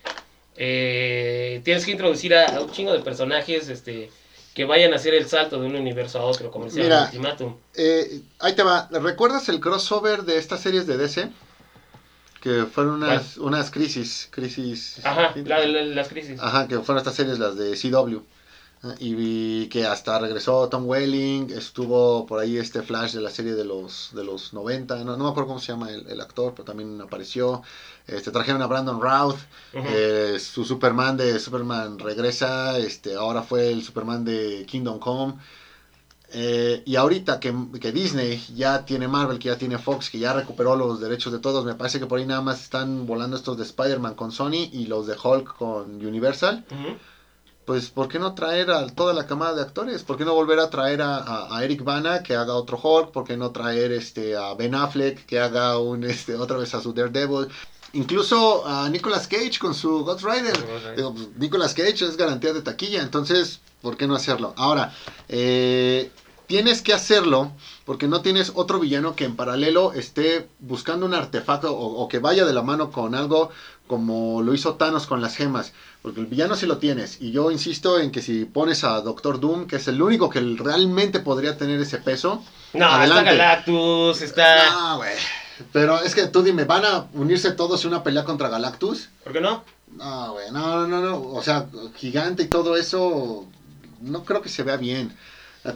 [0.61, 4.11] Eh, tienes que introducir a, a un chingo de personajes este,
[4.53, 7.55] que vayan a hacer el salto de un universo a otro, como decía Mira, Ultimatum.
[7.75, 8.87] Eh, ahí te va.
[8.91, 11.29] ¿Recuerdas el crossover de estas series de DC?
[12.41, 14.27] Que fueron unas, unas crisis.
[14.31, 16.39] crisis Ajá, la- las crisis.
[16.39, 18.19] Ajá, que fueron estas series las de CW.
[18.99, 23.53] Y vi que hasta regresó Tom Welling, estuvo por ahí este Flash de la serie
[23.53, 26.53] de los de los 90, no, no me acuerdo cómo se llama el, el actor,
[26.55, 27.61] pero también apareció.
[28.07, 29.39] Este, trajeron a Brandon Routh,
[29.73, 35.33] eh, su Superman de Superman regresa, este, ahora fue el Superman de Kingdom Come.
[36.31, 40.31] Eh, y ahorita que, que Disney ya tiene Marvel, que ya tiene Fox, que ya
[40.33, 43.57] recuperó los derechos de todos, me parece que por ahí nada más están volando estos
[43.57, 46.65] de Spider-Man con Sony y los de Hulk con Universal.
[47.69, 50.01] Pues, ¿por qué no traer a toda la camada de actores?
[50.01, 53.11] ¿Por qué no volver a traer a, a- a Eric Bana que haga otro Hulk?
[53.11, 56.81] ¿Por qué no traer este a Ben Affleck que haga un este otra vez a
[56.81, 57.47] su Daredevil?
[57.93, 60.57] Incluso a Nicolas Cage con su Ghost Rider.
[60.95, 64.55] Digo, pues, Nicolas Cage es garantía de taquilla, entonces, ¿por qué no hacerlo?
[64.57, 64.91] Ahora,
[65.27, 66.11] eh,
[66.49, 67.51] tienes que hacerlo
[67.85, 72.17] porque no tienes otro villano que en paralelo esté buscando un artefacto o, o que
[72.17, 73.51] vaya de la mano con algo
[73.87, 75.73] como lo hizo Thanos con las gemas.
[76.01, 77.21] Porque el villano sí lo tienes.
[77.21, 80.39] Y yo insisto en que si pones a Doctor Doom, que es el único que
[80.39, 82.43] realmente podría tener ese peso.
[82.73, 83.31] No, Adelante.
[83.31, 84.71] está Galactus, está...
[84.71, 85.13] No, güey.
[85.71, 89.09] Pero es que tú dime, ¿van a unirse todos en una pelea contra Galactus?
[89.23, 89.63] ¿Por qué no?
[89.97, 91.21] No, güey, no, no, no.
[91.21, 93.45] O sea, gigante y todo eso,
[94.01, 95.15] no creo que se vea bien.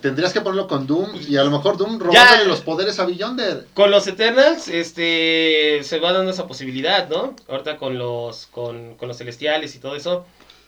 [0.02, 3.68] Tendrías que ponerlo con Doom y a lo mejor Doom robándole los poderes a Beyonder.
[3.74, 7.36] Con los Eternals, este, se va dando esa posibilidad, ¿no?
[7.50, 10.26] Ahorita con los, con, con los Celestiales y todo eso,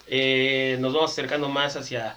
[0.08, 2.16] eh, nos vamos acercando más hacia,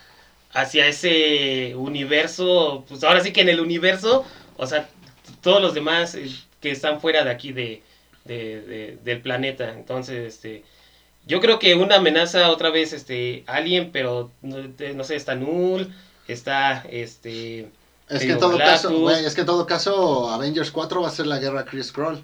[0.52, 4.24] hacia ese universo, pues ahora sí que en el universo
[4.56, 4.88] O sea,
[5.40, 6.28] todos los demás eh,
[6.60, 7.82] que están fuera de aquí de,
[8.24, 9.70] de- de- del planeta.
[9.72, 10.64] Entonces, este,
[11.26, 14.56] yo creo que una amenaza otra vez, este, Alien, pero no,
[14.94, 15.94] no sé, está Null,
[16.32, 17.70] está, este,
[18.08, 18.82] Es que en todo Galactus.
[18.82, 21.86] caso, güey, es que en todo caso Avengers 4 va a ser la guerra Chris
[21.88, 22.22] Scroll.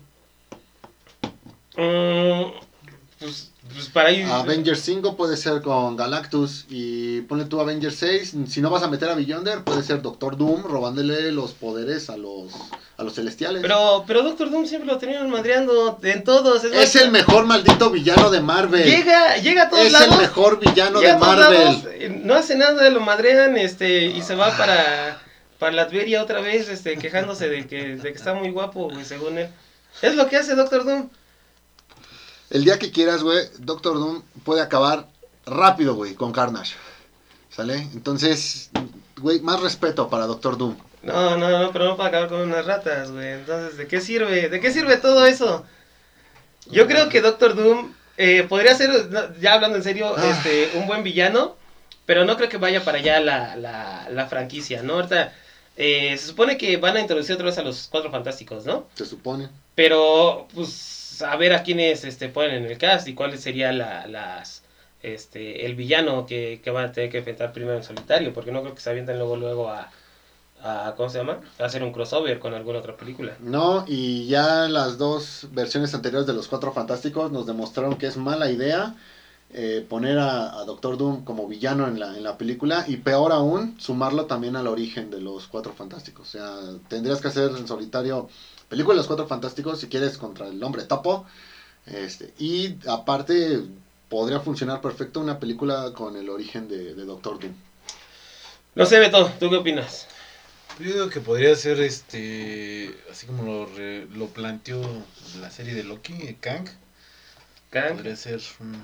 [1.76, 2.50] mm,
[3.18, 4.11] pues, pues para.
[4.11, 8.88] Avengers 5 puede ser con Galactus y ponle tú Avengers 6, si no vas a
[8.88, 12.53] meter a Beyonder, puede ser Doctor Doom robándole los poderes a los
[12.96, 13.62] a los celestiales.
[13.62, 16.62] Pero, pero Doctor Doom siempre lo tenían madreando en todos.
[16.64, 18.85] Es, es el mejor maldito villano de Marvel.
[18.85, 20.12] Llega, llega a todos es lados.
[20.12, 21.64] el mejor villano llega de Marvel.
[21.64, 25.20] lados, eh, no hace nada, lo madrean este, y se va para,
[25.59, 29.48] para Latveria otra vez este, quejándose de que, de que está muy guapo, según él.
[30.03, 31.09] Es lo que hace Doctor Doom.
[32.54, 35.08] El día que quieras, güey, Doctor Doom puede acabar
[35.44, 36.76] rápido, güey, con Carnage.
[37.50, 37.74] ¿Sale?
[37.94, 38.70] Entonces,
[39.20, 40.76] güey, más respeto para Doctor Doom.
[41.02, 43.32] No, no, no, pero no para acabar con unas ratas, güey.
[43.32, 44.48] Entonces, ¿de qué sirve?
[44.48, 45.64] ¿De qué sirve todo eso?
[46.70, 50.30] Yo creo que Doctor Doom eh, podría ser, ya hablando en serio, Ah.
[50.30, 51.56] este, un buen villano,
[52.06, 54.94] pero no creo que vaya para allá la, la, la franquicia, ¿no?
[54.94, 55.32] Ahorita
[55.76, 58.86] eh, se supone que van a introducir otra vez a los Cuatro Fantásticos, ¿no?
[58.94, 59.48] Se supone.
[59.74, 64.07] Pero, pues, a ver a quiénes este, ponen en el cast y cuál sería la,
[64.07, 64.62] las,
[65.03, 68.62] este, el villano que, que van a tener que enfrentar primero en solitario, porque no
[68.62, 69.90] creo que se avienten luego, luego a,
[70.62, 71.40] a, ¿cómo se llama?
[71.59, 73.37] A hacer un crossover con alguna otra película.
[73.40, 78.16] No, y ya las dos versiones anteriores de los Cuatro Fantásticos nos demostraron que es
[78.16, 78.94] mala idea
[79.53, 83.31] eh, poner a, a Doctor Doom como villano en la, en la película y peor
[83.31, 86.29] aún, sumarlo también al origen de los Cuatro Fantásticos.
[86.29, 86.57] O sea,
[86.88, 88.29] tendrías que hacer en solitario
[88.74, 91.26] película de los Cuatro Fantásticos si quieres contra el hombre topo.
[91.87, 93.60] Este, y aparte
[94.08, 97.52] podría funcionar perfecto una película con el origen de, de Doctor Doom.
[98.74, 100.08] No sé, Beto, ¿tú qué opinas?
[100.80, 104.82] Yo digo que podría ser este, así como lo, re- lo planteó
[105.40, 106.68] la serie de Loki, Kang.
[107.70, 107.94] Kang?
[107.94, 108.74] Podría ser un,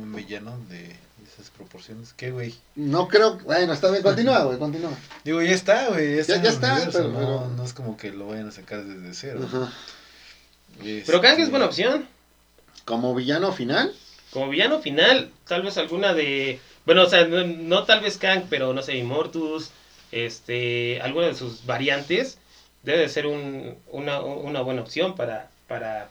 [0.00, 0.94] un villano de
[1.26, 2.12] esas proporciones.
[2.16, 2.54] ¿Qué, güey?
[2.76, 4.90] No creo, bueno, está bien, continúa, güey, continúa.
[5.24, 6.16] Digo, ya está, güey.
[6.16, 6.42] Ya está.
[6.42, 9.14] Ya- está, universo, pero- no, pero- no es como que lo vayan a sacar desde
[9.14, 9.40] cero.
[9.44, 9.72] Ajá.
[10.82, 12.06] Pero Kang es Este, buena opción.
[12.84, 13.92] Como villano final,
[14.32, 16.60] Como villano final, tal vez alguna de...
[16.86, 19.70] Bueno, o sea, no, no tal vez Kang, pero no sé, Immortus,
[20.12, 22.38] este, alguna de sus variantes,
[22.82, 26.08] debe de ser un, una, una buena opción para, para,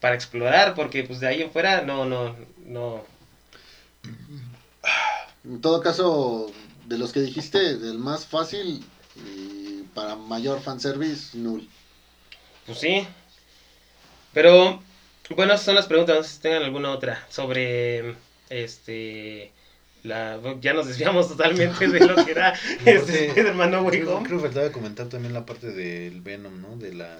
[0.00, 2.34] para explorar, porque pues de ahí en fuera no, no,
[2.66, 3.04] no...
[5.44, 6.50] En todo caso,
[6.86, 8.84] de los que dijiste, el más fácil
[9.16, 11.68] y para mayor fanservice, null.
[12.66, 13.06] Pues sí.
[14.32, 14.82] Pero,
[15.36, 16.16] bueno, esas son las preguntas.
[16.16, 18.16] No sé si tengan alguna otra sobre,
[18.48, 19.52] este,
[20.02, 22.52] la, ya nos desviamos totalmente de lo que era
[22.84, 26.76] este Way creo, creo que faltaba comentar también la parte del Venom, ¿no?
[26.76, 27.18] De la...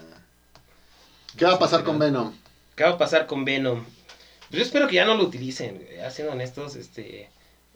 [1.37, 2.33] ¿Qué va a pasar con Venom?
[2.77, 3.85] ¿Qué va a pasar con Venom?
[4.55, 7.29] Pues yo espero que ya no lo utilicen, ya siendo honestos, este,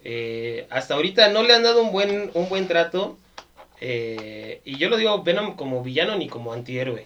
[0.05, 3.17] eh, hasta ahorita no le han dado un buen, un buen trato,
[3.81, 7.05] eh, y yo lo digo Venom como villano ni como antihéroe,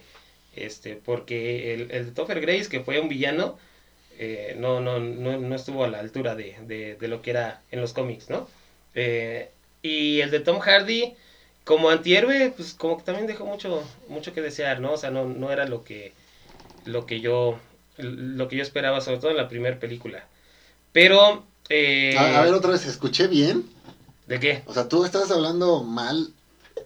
[0.54, 3.58] este, porque el, el Topher Grace, que fue un villano,
[4.16, 7.80] eh, no, no, no, no estuvo a la altura de, de, lo que era en
[7.80, 8.48] los cómics, ¿no?
[9.82, 11.14] Y el de Tom Hardy,
[11.64, 14.92] como antihéroe, pues como que también dejó mucho, mucho que desear, ¿no?
[14.92, 16.12] O sea, no, no era lo que,
[16.84, 17.58] lo que yo,
[17.98, 20.24] lo que yo esperaba, sobre todo en la primera película.
[20.92, 23.64] Pero, eh, A, a ver, otra vez, ¿escuché bien?
[24.26, 24.62] ¿de qué?
[24.66, 26.28] O sea, tú estás hablando mal.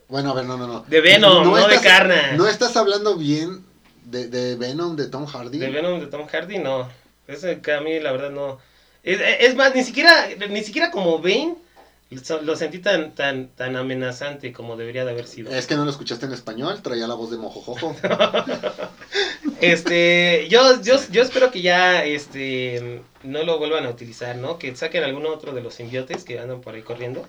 [0.09, 0.81] Bueno, a ver, no, no, no.
[0.89, 2.37] De Venom, no, de estás- Carnage.
[2.37, 3.65] No estás hablando bien
[4.05, 5.59] de, de Venom de Tom Hardy.
[5.59, 6.89] De Venom de Tom Hardy, no.
[7.27, 8.59] Ese que a mí, la verdad, no.
[9.05, 11.55] Es, es más, ni siquiera, ni siquiera como Bane
[12.43, 15.51] lo sentí tan, tan, tan amenazante como debería de haber sido.
[15.51, 17.97] Es que no lo escuchaste en español, traía la voz de Mojojojo.
[19.61, 24.57] Este, yo, yo, yo espero que ya este no lo vuelvan a utilizar, ¿no?
[24.57, 27.29] Que saquen alguno otro de los simbiotes que andan por ahí corriendo.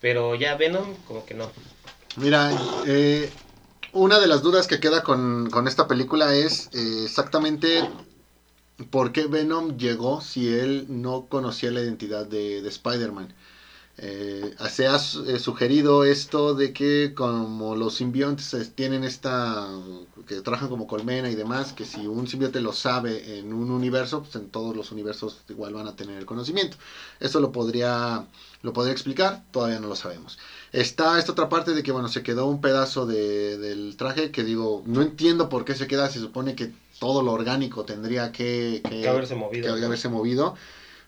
[0.00, 1.50] Pero ya Venom, como que no.
[2.16, 2.50] Mira,
[2.86, 3.30] eh,
[3.92, 7.86] una de las dudas que queda con, con esta película es eh, exactamente
[8.90, 13.34] por qué Venom llegó si él no conocía la identidad de, de Spider-Man.
[14.00, 19.68] Eh, se ha eh, sugerido esto de que como los simbiontes eh, tienen esta,
[20.24, 24.22] que trabajan como colmena y demás, que si un simbionte lo sabe en un universo,
[24.22, 26.76] pues en todos los universos igual van a tener el conocimiento.
[27.18, 28.24] Eso lo podría,
[28.62, 30.38] lo podría explicar, todavía no lo sabemos.
[30.70, 34.44] Está esta otra parte de que, bueno, se quedó un pedazo de, del traje que
[34.44, 38.80] digo, no entiendo por qué se queda, se supone que todo lo orgánico tendría que,
[38.88, 39.74] que, Que haberse movido.
[39.74, 40.54] que haberse movido,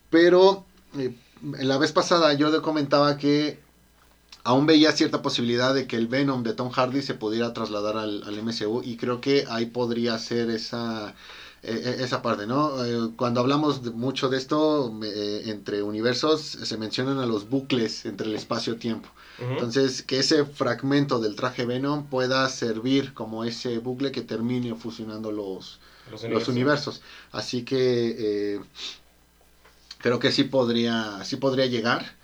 [0.09, 0.65] pero
[0.99, 3.59] eh, la vez pasada yo le comentaba que
[4.45, 8.23] aún veía cierta posibilidad de que el Venom de Tom Hardy se pudiera trasladar al,
[8.25, 11.15] al MCU y creo que ahí podría ser esa
[11.63, 12.83] eh, esa parte, ¿no?
[12.83, 18.07] Eh, cuando hablamos de mucho de esto, eh, entre universos, se mencionan a los bucles
[18.07, 19.09] entre el espacio-tiempo.
[19.39, 25.33] Entonces, que ese fragmento del traje Venom pueda servir como ese bucle que termine fusionando
[25.33, 25.81] los,
[26.29, 27.01] los, universos.
[27.33, 28.61] Así que
[30.01, 32.21] creo que sí podría, sí podría llegar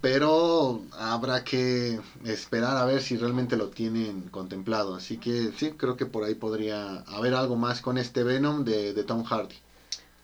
[0.00, 4.96] pero habrá que esperar a ver si realmente lo tienen contemplado.
[4.96, 9.04] Así que sí, creo que por ahí podría haber algo más con este Venom de,
[9.04, 9.54] Tom Hardy.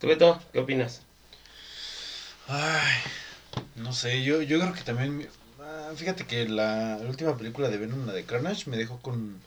[0.01, 1.03] ¿Tú, Beto, qué opinas?
[2.49, 2.95] Ay,
[3.76, 5.28] no sé, yo, yo creo que también...
[5.61, 9.39] Ah, fíjate que la, última película de Venom, la de Carnage, me dejó con,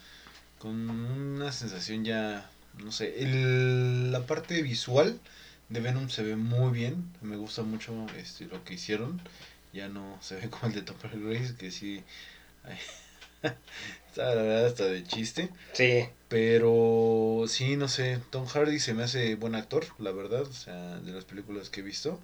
[0.57, 2.49] con una sensación ya...
[2.81, 3.13] No sé,
[4.11, 5.19] la parte visual
[5.69, 9.21] de Venom se ve muy bien, me gusta mucho este, lo que hicieron
[9.73, 12.03] ya no se ve como el de Topper Grace, que sí.
[13.43, 15.49] está la verdad hasta de chiste.
[15.73, 16.05] Sí.
[16.27, 18.19] Pero sí, no sé.
[18.31, 20.41] Tom Hardy se me hace buen actor, la verdad.
[20.41, 22.19] O sea, de las películas que he visto.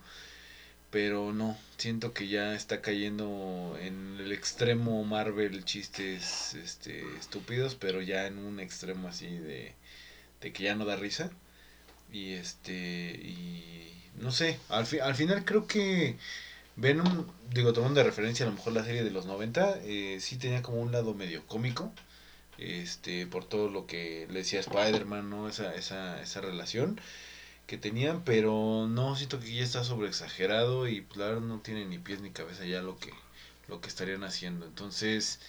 [0.89, 7.99] Pero no, siento que ya está cayendo en el extremo Marvel chistes este, estúpidos, pero
[8.01, 9.73] ya en un extremo así de,
[10.41, 11.31] de que ya no da risa.
[12.13, 12.71] Y este,
[13.21, 13.91] y
[14.21, 16.15] no sé, al, fi al final creo que
[16.75, 20.37] Venom, digo, tomando de referencia a lo mejor la serie de los 90, eh, sí
[20.37, 21.91] tenía como un lado medio cómico,
[22.57, 25.49] este, por todo lo que le decía Spider-Man, ¿no?
[25.49, 27.01] Esa, esa, esa relación
[27.67, 31.85] que tenían, pero no, siento que ya está sobre exagerado y claro, pues, no tiene
[31.85, 33.11] ni pies ni cabeza ya lo que,
[33.67, 34.65] lo que estarían haciendo.
[34.65, 35.39] Entonces,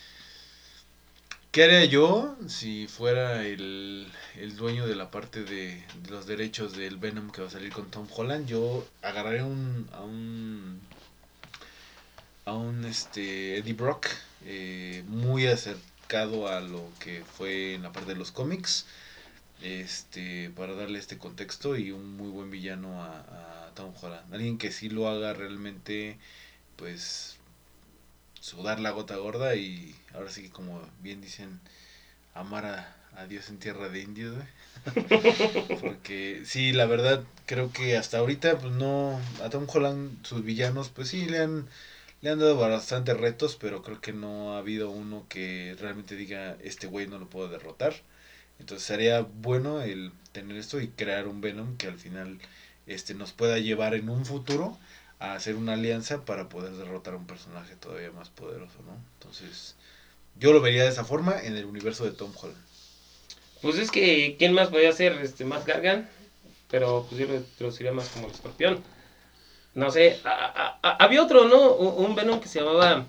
[1.55, 4.09] ¿qué haría yo si fuera el,
[4.41, 5.81] el dueño de la parte de,
[6.11, 8.49] los derechos del Venom que va a salir con Tom Holland?
[8.49, 10.81] Yo agarraré un, a un
[12.45, 14.09] a un este, Eddie Brock
[14.45, 18.87] eh, muy acercado a lo que fue en la parte de los cómics
[19.63, 24.73] este para darle este contexto y un muy buen villano a, Tom Holland alguien que
[24.73, 26.17] sí lo haga realmente
[26.77, 27.34] pues
[28.45, 31.61] sudar la gota gorda y ahora sí que como bien dicen
[32.35, 32.97] amar a,
[33.29, 34.35] Dios en tierra de indios
[35.81, 40.89] porque sí la verdad creo que hasta ahorita pues no a Tom Holland sus villanos
[40.89, 41.69] pues sí le han
[42.25, 46.57] le han dado bastantes retos, pero creo que no ha habido uno que realmente diga,
[46.63, 47.93] este güey no lo puedo derrotar.
[48.59, 52.39] Entonces sería bueno el tener esto y crear un Venom que al final
[52.87, 54.79] este, nos pueda llevar en un futuro
[55.19, 58.97] a hacer una alianza para poder derrotar a un personaje todavía más poderoso, ¿no?
[59.19, 59.77] Entonces,
[60.39, 62.63] yo lo vería de esa forma en el universo de Tom Holland.
[63.63, 66.09] Pues es que, ¿quién más podría ser este, más Gargan?
[66.71, 68.83] Pero pues yo lo traduciría más como el escorpión.
[69.75, 70.21] No sé,
[70.83, 71.73] había otro, ¿no?
[71.73, 73.07] Un, Venom que se llamaba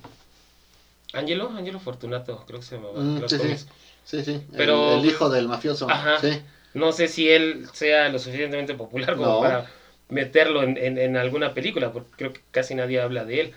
[1.13, 2.99] Angelo, Angelo Fortunato, creo que se llamaba.
[2.99, 3.37] Mm, sí,
[4.03, 5.89] sí, sí, Pero, el, hijo del mafioso.
[5.89, 6.19] Ajá.
[6.19, 6.41] Sí.
[6.73, 9.67] No sé si él sea lo suficientemente popular como para
[10.09, 13.53] meterlo en, en, alguna película, porque creo que casi nadie habla de él.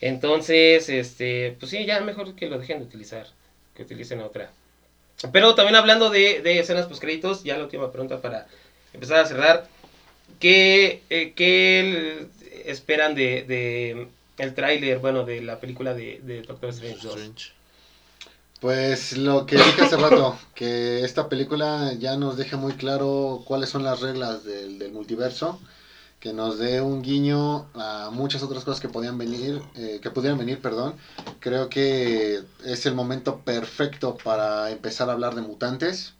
[0.00, 3.26] Entonces, este, pues sí, ya mejor que lo dejen de utilizar,
[3.74, 4.50] que utilicen otra.
[5.32, 8.46] Pero también hablando de, de escenas post créditos, ya la última pregunta para
[8.92, 9.68] empezar a cerrar.
[10.38, 12.26] ¿Qué, eh, qué
[12.66, 17.52] esperan de, de el tráiler, bueno, de la película de, de Doctor Strange 2?
[18.60, 23.68] Pues lo que dije hace rato, que esta película ya nos deja muy claro cuáles
[23.68, 25.60] son las reglas del, del multiverso,
[26.26, 30.36] que nos dé un guiño a muchas otras cosas que podían venir, eh, que pudieran
[30.36, 30.96] venir, perdón.
[31.38, 36.14] Creo que es el momento perfecto para empezar a hablar de mutantes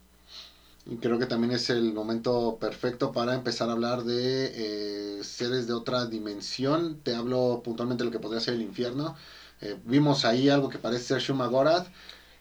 [0.89, 5.67] y creo que también es el momento perfecto para empezar a hablar de eh, seres
[5.67, 6.97] de otra dimensión.
[7.03, 9.13] Te hablo puntualmente de lo que podría ser el infierno.
[9.61, 11.87] Eh, vimos ahí algo que parece ser Shumagorath,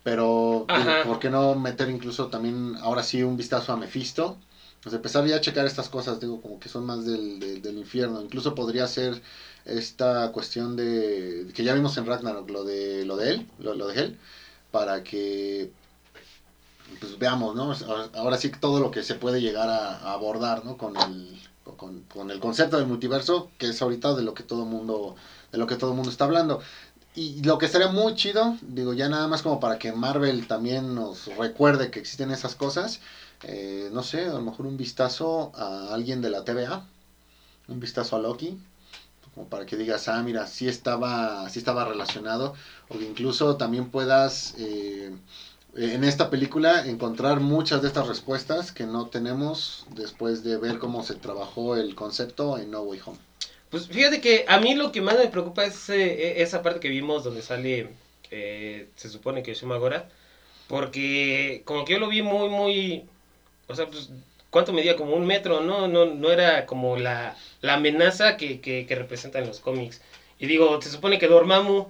[0.04, 0.68] pero
[1.04, 4.38] ¿por qué no meter incluso también ahora sí un vistazo a Mephisto?
[4.86, 8.22] Pues empezar ya a checar estas cosas, digo, como que son más del, del, infierno.
[8.22, 9.20] Incluso podría ser
[9.66, 13.88] esta cuestión de que ya vimos en Ragnarok, lo de, lo de él, lo, lo
[13.88, 14.20] de él,
[14.70, 15.72] para que
[17.00, 17.74] pues veamos, ¿no?
[18.14, 20.78] Ahora sí todo lo que se puede llegar a, abordar, ¿no?
[20.78, 21.36] Con el,
[22.08, 25.16] con, el concepto del multiverso, que es ahorita de lo que todo mundo,
[25.52, 26.62] de lo que todo mundo está hablando.
[27.16, 30.94] Y lo que estaría muy chido, digo, ya nada más como para que Marvel también
[30.94, 33.00] nos recuerde que existen esas cosas,
[33.48, 36.88] eh, no sé, a lo mejor un vistazo a alguien de la TVA,
[37.68, 38.58] un vistazo a Loki,
[39.34, 42.54] como para que digas, ah, mira, sí estaba, sí estaba relacionado,
[42.90, 44.56] o que incluso también puedas...
[44.58, 45.14] Eh,
[45.78, 51.04] en esta película encontrar muchas de estas respuestas que no tenemos después de ver cómo
[51.04, 53.18] se trabajó el concepto en No Way Home.
[53.70, 56.88] Pues fíjate que a mí lo que más me preocupa es eh, esa parte que
[56.88, 57.90] vimos donde sale
[58.32, 60.10] eh, se supone que Shuma Gorath,
[60.68, 63.06] porque como que yo lo vi muy, muy,
[63.68, 64.10] o sea, pues,
[64.50, 64.96] ¿cuánto medía?
[64.96, 65.88] Como un metro, ¿no?
[65.88, 70.02] No, no era como la, la amenaza que, que, que representan los cómics.
[70.40, 71.88] Y digo, se supone que Dormammu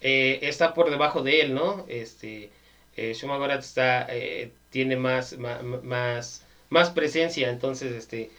[0.00, 1.84] eh, está por debajo de él, ¿no?
[1.88, 2.50] Este,
[2.96, 8.30] eh, Shuma Gorath está, eh, tiene más, más, más presencia, entonces, este,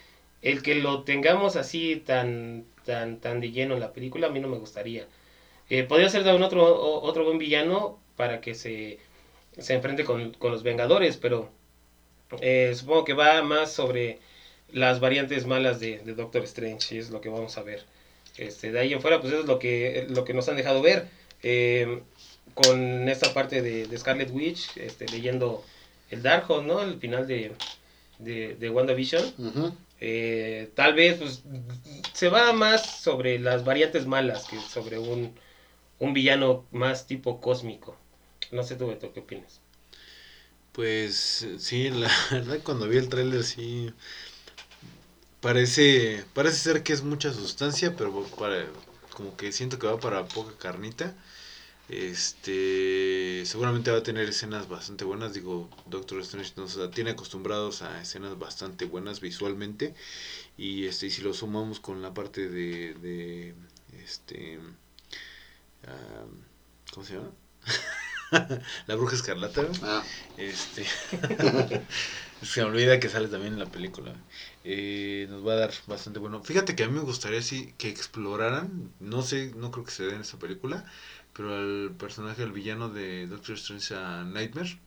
[0.41, 4.39] el que lo tengamos así tan, tan, tan de lleno en la película, a mí
[4.39, 5.07] no me gustaría.
[5.69, 6.63] Eh, podría ser también otro,
[7.01, 8.99] otro buen villano para que se,
[9.57, 11.49] se enfrente con, con los Vengadores, pero
[12.41, 14.19] eh, supongo que va más sobre
[14.71, 17.85] las variantes malas de, de Doctor Strange, y es lo que vamos a ver.
[18.37, 20.81] Este, de ahí en fuera, pues eso es lo que, lo que nos han dejado
[20.81, 21.07] ver.
[21.43, 22.01] eh,
[22.53, 25.63] con esta parte de, de Scarlet Witch, este, leyendo
[26.09, 26.81] el Darkhold, ¿no?
[26.81, 27.51] El final de,
[28.19, 29.23] de, de WandaVision.
[29.99, 31.43] Eh, tal vez pues,
[32.13, 35.33] se va más sobre las variantes malas que sobre un,
[35.99, 37.97] un villano más tipo cósmico.
[38.51, 39.59] No sé tú, Beto, ¿qué opinas?
[40.77, 43.91] Pues sí, la verdad cuando vi el tráiler sí
[45.41, 48.65] parece parece ser que es mucha sustancia, pero para
[49.15, 51.13] como que siento que va para poca carnita.
[51.89, 58.01] Este, seguramente va a tener escenas bastante buenas, digo, Doctor Strange nos tiene acostumbrados a
[58.01, 59.95] escenas bastante buenas visualmente
[60.57, 63.55] y este y si lo sumamos con la parte de de
[64.03, 64.59] este
[65.87, 66.25] ah,
[66.93, 67.31] ¿cómo se llama?
[68.87, 69.63] la bruja escarlata.
[69.63, 69.79] güey.
[69.81, 70.03] Ah,
[70.37, 70.85] Este.
[72.41, 74.15] se me olvida que sale también en la película.
[74.63, 76.43] Eh, nos va a dar bastante bueno.
[76.43, 78.91] Fíjate que a mí me gustaría sí que exploraran.
[78.99, 80.85] No sé, no creo que se dé en esta película.
[81.33, 84.79] Pero al personaje, al villano de Doctor Strange a Nightmare.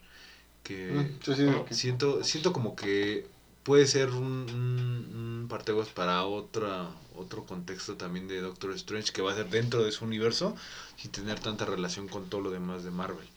[0.62, 1.70] Que mm, sí, sí, ok.
[1.70, 3.26] siento, siento como que
[3.62, 9.22] puede ser un, un, un parteaguas para otra, otro contexto también de Doctor Strange que
[9.22, 10.56] va a ser dentro de su universo
[10.96, 13.28] sin tener tanta relación con todo lo demás de Marvel.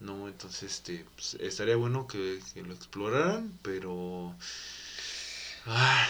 [0.00, 4.34] No, entonces este pues, estaría bueno que, que lo exploraran, pero
[5.66, 6.06] Ah,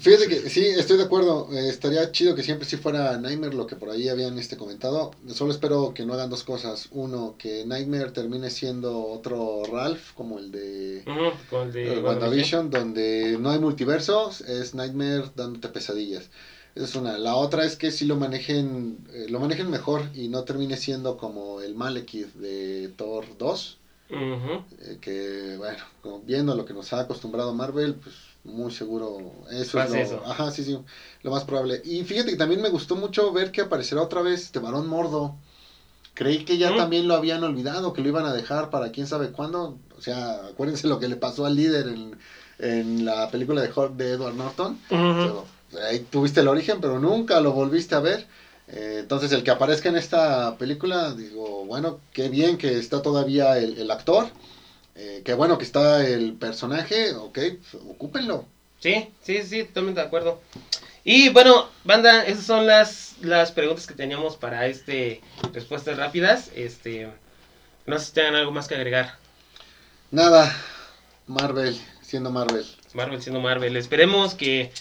[0.00, 1.48] fíjate que sí, estoy de acuerdo.
[1.52, 5.10] Eh, estaría chido que siempre sí fuera Nightmare lo que por ahí habían este comentado.
[5.28, 6.88] Solo espero que no hagan dos cosas.
[6.90, 11.06] Uno, que Nightmare termine siendo otro Ralph, como el de
[11.82, 16.30] el eh, WandaVision, donde no hay multiversos, es Nightmare dándote pesadillas.
[16.74, 17.18] Esa es una.
[17.18, 21.16] La otra es que sí lo manejen, eh, lo manejen mejor y no termine siendo
[21.18, 23.78] como el Malekith de Thor 2.
[24.10, 24.62] Ujú.
[24.78, 25.82] eh, que bueno,
[26.24, 28.14] viendo lo que nos ha acostumbrado Marvel, pues
[28.44, 30.22] muy seguro eso es lo, eso.
[30.26, 30.78] ajá, sí, sí,
[31.22, 31.80] lo más probable.
[31.84, 35.34] Y fíjate que también me gustó mucho ver que aparecerá otra vez este varón mordo.
[36.14, 36.76] Creí que ya Mm.
[36.76, 39.78] también lo habían olvidado, que lo iban a dejar para quién sabe cuándo.
[39.96, 42.16] O sea, acuérdense lo que le pasó al líder en,
[42.58, 44.78] en la película de Hulk de Edward Norton.
[45.82, 48.26] Ahí tuviste el origen, pero nunca lo volviste a ver.
[48.68, 53.58] Eh, entonces, el que aparezca en esta película, digo, bueno, qué bien que está todavía
[53.58, 54.28] el, el actor.
[54.96, 57.38] Eh, qué bueno que está el personaje, ok,
[57.88, 58.46] ocúpenlo.
[58.80, 60.40] Sí, sí, sí, totalmente de acuerdo.
[61.04, 65.20] Y bueno, banda, esas son las, las preguntas que teníamos para este
[65.52, 66.50] respuestas rápidas.
[66.54, 67.10] Este,
[67.86, 69.18] no sé si tengan algo más que agregar.
[70.10, 70.54] Nada,
[71.26, 72.64] Marvel, siendo Marvel.
[72.94, 73.76] Marvel siendo Marvel.
[73.76, 74.72] Esperemos que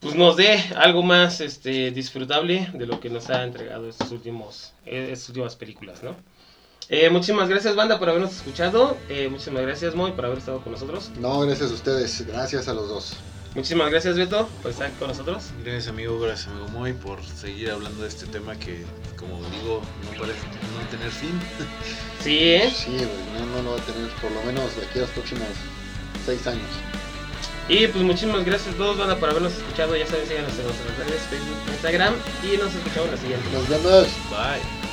[0.00, 4.72] pues, nos dé algo más este, disfrutable de lo que nos ha entregado estos últimos,
[4.86, 6.16] eh, estas últimas películas, ¿no?
[6.88, 8.96] Eh, muchísimas gracias, banda, por habernos escuchado.
[9.08, 11.10] Eh, muchísimas gracias, Moy, por haber estado con nosotros.
[11.18, 13.16] No, gracias a ustedes, gracias a los dos.
[13.54, 15.44] Muchísimas gracias, Beto, por estar con nosotros.
[15.64, 18.84] gracias amigo, gracias amigo Moy por seguir hablando de este tema que
[19.16, 20.40] como digo no parece
[20.78, 21.40] no tener fin.
[22.22, 22.72] Sí, ¿eh?
[22.74, 23.06] Sí, güey,
[23.38, 25.48] no, no lo va a tener por lo menos de aquí a los próximos
[26.26, 26.68] seis años.
[27.68, 29.96] Y pues muchísimas gracias a todos, banda, por habernos escuchado.
[29.96, 32.14] Ya saben, síganos en nuestras redes, Facebook, Instagram.
[32.42, 33.46] Y nos escuchamos en la siguiente.
[33.52, 34.08] Nos vemos.
[34.30, 34.85] Bye.